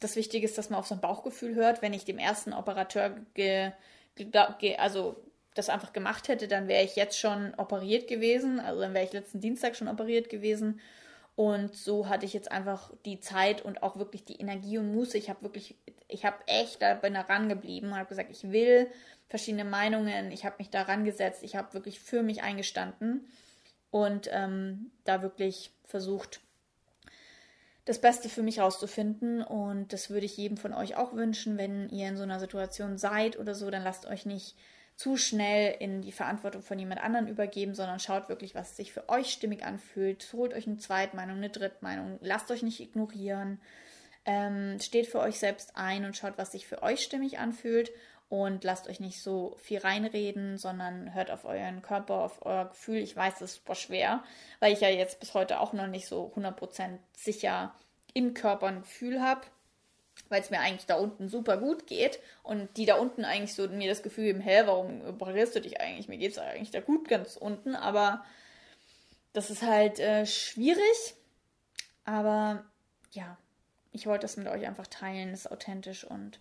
das 0.00 0.16
Wichtige 0.16 0.46
ist, 0.46 0.58
dass 0.58 0.70
man 0.70 0.78
auf 0.78 0.86
sein 0.86 1.00
Bauchgefühl 1.00 1.54
hört. 1.54 1.82
Wenn 1.82 1.92
ich 1.92 2.04
dem 2.04 2.18
ersten 2.18 2.52
Operateur 2.52 3.16
ge, 3.34 3.72
ge, 4.14 4.76
also 4.76 5.16
das 5.54 5.68
einfach 5.68 5.92
gemacht 5.92 6.28
hätte, 6.28 6.46
dann 6.46 6.68
wäre 6.68 6.84
ich 6.84 6.96
jetzt 6.96 7.18
schon 7.18 7.54
operiert 7.56 8.08
gewesen. 8.08 8.60
Also 8.60 8.80
dann 8.80 8.94
wäre 8.94 9.04
ich 9.04 9.12
letzten 9.12 9.40
Dienstag 9.40 9.76
schon 9.76 9.88
operiert 9.88 10.30
gewesen. 10.30 10.80
Und 11.34 11.76
so 11.76 12.08
hatte 12.08 12.26
ich 12.26 12.32
jetzt 12.32 12.50
einfach 12.50 12.92
die 13.04 13.20
Zeit 13.20 13.64
und 13.64 13.82
auch 13.82 13.96
wirklich 13.96 14.24
die 14.24 14.40
Energie 14.40 14.78
und 14.78 14.92
Muße. 14.92 15.18
Ich 15.18 15.28
habe 15.30 15.42
wirklich, 15.42 15.76
ich 16.08 16.24
habe 16.24 16.36
echt, 16.46 16.82
da 16.82 16.94
bin 16.94 17.14
da 17.14 17.22
rangeblieben 17.22 17.90
und 17.90 17.96
habe 17.96 18.08
gesagt, 18.08 18.30
ich 18.30 18.50
will 18.50 18.88
verschiedene 19.28 19.64
Meinungen. 19.64 20.32
Ich 20.32 20.44
habe 20.44 20.56
mich 20.58 20.70
da 20.70 20.82
rangesetzt. 20.82 21.42
Ich 21.42 21.56
habe 21.56 21.74
wirklich 21.74 22.00
für 22.00 22.22
mich 22.22 22.42
eingestanden 22.42 23.28
und 23.90 24.28
ähm, 24.32 24.90
da 25.04 25.22
wirklich 25.22 25.70
versucht, 25.84 26.40
das 27.88 28.00
Beste 28.00 28.28
für 28.28 28.42
mich 28.42 28.60
rauszufinden. 28.60 29.42
Und 29.42 29.92
das 29.92 30.10
würde 30.10 30.26
ich 30.26 30.36
jedem 30.36 30.58
von 30.58 30.74
euch 30.74 30.96
auch 30.96 31.14
wünschen, 31.14 31.56
wenn 31.56 31.88
ihr 31.88 32.08
in 32.08 32.16
so 32.16 32.22
einer 32.22 32.38
Situation 32.38 32.98
seid 32.98 33.38
oder 33.38 33.54
so, 33.54 33.70
dann 33.70 33.82
lasst 33.82 34.06
euch 34.06 34.26
nicht 34.26 34.56
zu 34.94 35.16
schnell 35.16 35.76
in 35.78 36.02
die 36.02 36.12
Verantwortung 36.12 36.60
von 36.60 36.78
jemand 36.78 37.00
anderem 37.00 37.28
übergeben, 37.28 37.74
sondern 37.74 38.00
schaut 38.00 38.28
wirklich, 38.28 38.54
was 38.54 38.76
sich 38.76 38.92
für 38.92 39.08
euch 39.08 39.30
stimmig 39.30 39.64
anfühlt. 39.64 40.28
Holt 40.32 40.52
euch 40.52 40.66
eine 40.66 40.76
Zweitmeinung, 40.76 41.36
eine 41.36 41.50
Drittmeinung. 41.50 42.18
Lasst 42.20 42.50
euch 42.50 42.62
nicht 42.62 42.80
ignorieren. 42.80 43.60
Ähm, 44.26 44.78
steht 44.80 45.06
für 45.06 45.20
euch 45.20 45.38
selbst 45.38 45.76
ein 45.76 46.04
und 46.04 46.16
schaut, 46.16 46.36
was 46.36 46.52
sich 46.52 46.66
für 46.66 46.82
euch 46.82 47.00
stimmig 47.00 47.38
anfühlt. 47.38 47.90
Und 48.28 48.62
lasst 48.62 48.88
euch 48.88 49.00
nicht 49.00 49.22
so 49.22 49.56
viel 49.58 49.78
reinreden, 49.78 50.58
sondern 50.58 51.14
hört 51.14 51.30
auf 51.30 51.46
euren 51.46 51.80
Körper, 51.80 52.24
auf 52.24 52.44
euer 52.44 52.66
Gefühl. 52.66 52.98
Ich 52.98 53.16
weiß, 53.16 53.34
das 53.38 53.52
ist 53.52 53.56
super 53.56 53.74
schwer, 53.74 54.22
weil 54.60 54.72
ich 54.72 54.80
ja 54.80 54.90
jetzt 54.90 55.18
bis 55.18 55.32
heute 55.32 55.60
auch 55.60 55.72
noch 55.72 55.86
nicht 55.86 56.06
so 56.06 56.30
100% 56.36 56.98
sicher 57.14 57.74
im 58.12 58.34
Körper 58.34 58.66
ein 58.66 58.82
Gefühl 58.82 59.22
habe, 59.22 59.42
weil 60.28 60.42
es 60.42 60.50
mir 60.50 60.60
eigentlich 60.60 60.84
da 60.84 60.96
unten 60.96 61.28
super 61.28 61.56
gut 61.56 61.86
geht 61.86 62.20
und 62.42 62.76
die 62.76 62.84
da 62.84 62.96
unten 62.96 63.24
eigentlich 63.24 63.54
so 63.54 63.66
mir 63.68 63.88
das 63.88 64.02
Gefühl 64.02 64.24
geben, 64.24 64.40
hä, 64.40 64.62
warum 64.66 65.00
operierst 65.06 65.56
du 65.56 65.60
dich 65.60 65.80
eigentlich? 65.80 66.08
Mir 66.08 66.18
geht 66.18 66.32
es 66.32 66.38
eigentlich 66.38 66.70
da 66.70 66.80
gut 66.80 67.08
ganz 67.08 67.36
unten, 67.36 67.74
aber 67.74 68.24
das 69.32 69.50
ist 69.50 69.62
halt 69.62 70.00
äh, 70.00 70.26
schwierig. 70.26 71.14
Aber 72.04 72.64
ja, 73.12 73.38
ich 73.92 74.06
wollte 74.06 74.22
das 74.22 74.36
mit 74.36 74.48
euch 74.48 74.66
einfach 74.66 74.86
teilen, 74.86 75.32
ist 75.32 75.50
authentisch 75.50 76.04
und 76.04 76.40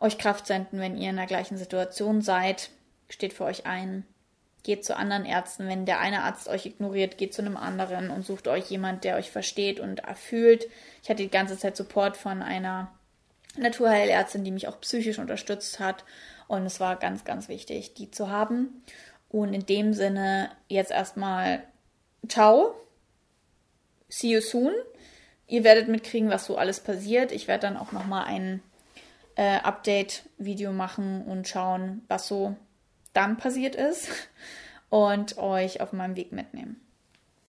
euch 0.00 0.18
Kraft 0.18 0.46
senden, 0.46 0.80
wenn 0.80 0.96
ihr 0.96 1.10
in 1.10 1.16
der 1.16 1.26
gleichen 1.26 1.58
Situation 1.58 2.22
seid. 2.22 2.70
Steht 3.08 3.32
für 3.32 3.44
euch 3.44 3.66
ein. 3.66 4.06
Geht 4.62 4.84
zu 4.84 4.96
anderen 4.96 5.24
Ärzten. 5.24 5.68
Wenn 5.68 5.86
der 5.86 6.00
eine 6.00 6.22
Arzt 6.22 6.48
euch 6.48 6.66
ignoriert, 6.66 7.18
geht 7.18 7.34
zu 7.34 7.42
einem 7.42 7.56
anderen 7.56 8.10
und 8.10 8.24
sucht 8.24 8.48
euch 8.48 8.70
jemand, 8.70 9.04
der 9.04 9.16
euch 9.16 9.30
versteht 9.30 9.80
und 9.80 10.00
erfüllt. 10.00 10.66
Ich 11.02 11.10
hatte 11.10 11.22
die 11.22 11.30
ganze 11.30 11.58
Zeit 11.58 11.76
Support 11.76 12.16
von 12.16 12.42
einer 12.42 12.90
Naturheilärztin, 13.56 14.44
die 14.44 14.50
mich 14.50 14.68
auch 14.68 14.80
psychisch 14.80 15.18
unterstützt 15.18 15.80
hat. 15.80 16.04
Und 16.48 16.66
es 16.66 16.80
war 16.80 16.96
ganz, 16.96 17.24
ganz 17.24 17.48
wichtig, 17.48 17.94
die 17.94 18.10
zu 18.10 18.28
haben. 18.28 18.82
Und 19.28 19.54
in 19.54 19.66
dem 19.66 19.92
Sinne 19.94 20.50
jetzt 20.68 20.90
erstmal 20.90 21.62
ciao. 22.28 22.74
See 24.08 24.32
you 24.32 24.40
soon. 24.40 24.74
Ihr 25.46 25.64
werdet 25.64 25.88
mitkriegen, 25.88 26.30
was 26.30 26.46
so 26.46 26.56
alles 26.56 26.80
passiert. 26.80 27.32
Ich 27.32 27.48
werde 27.48 27.62
dann 27.62 27.76
auch 27.76 27.92
nochmal 27.92 28.24
einen 28.24 28.62
äh, 29.36 29.58
Update-Video 29.58 30.72
machen 30.72 31.24
und 31.24 31.48
schauen, 31.48 32.02
was 32.08 32.28
so 32.28 32.56
dann 33.12 33.36
passiert 33.36 33.74
ist 33.74 34.08
und 34.88 35.38
euch 35.38 35.80
auf 35.80 35.92
meinem 35.92 36.16
Weg 36.16 36.32
mitnehmen. 36.32 36.80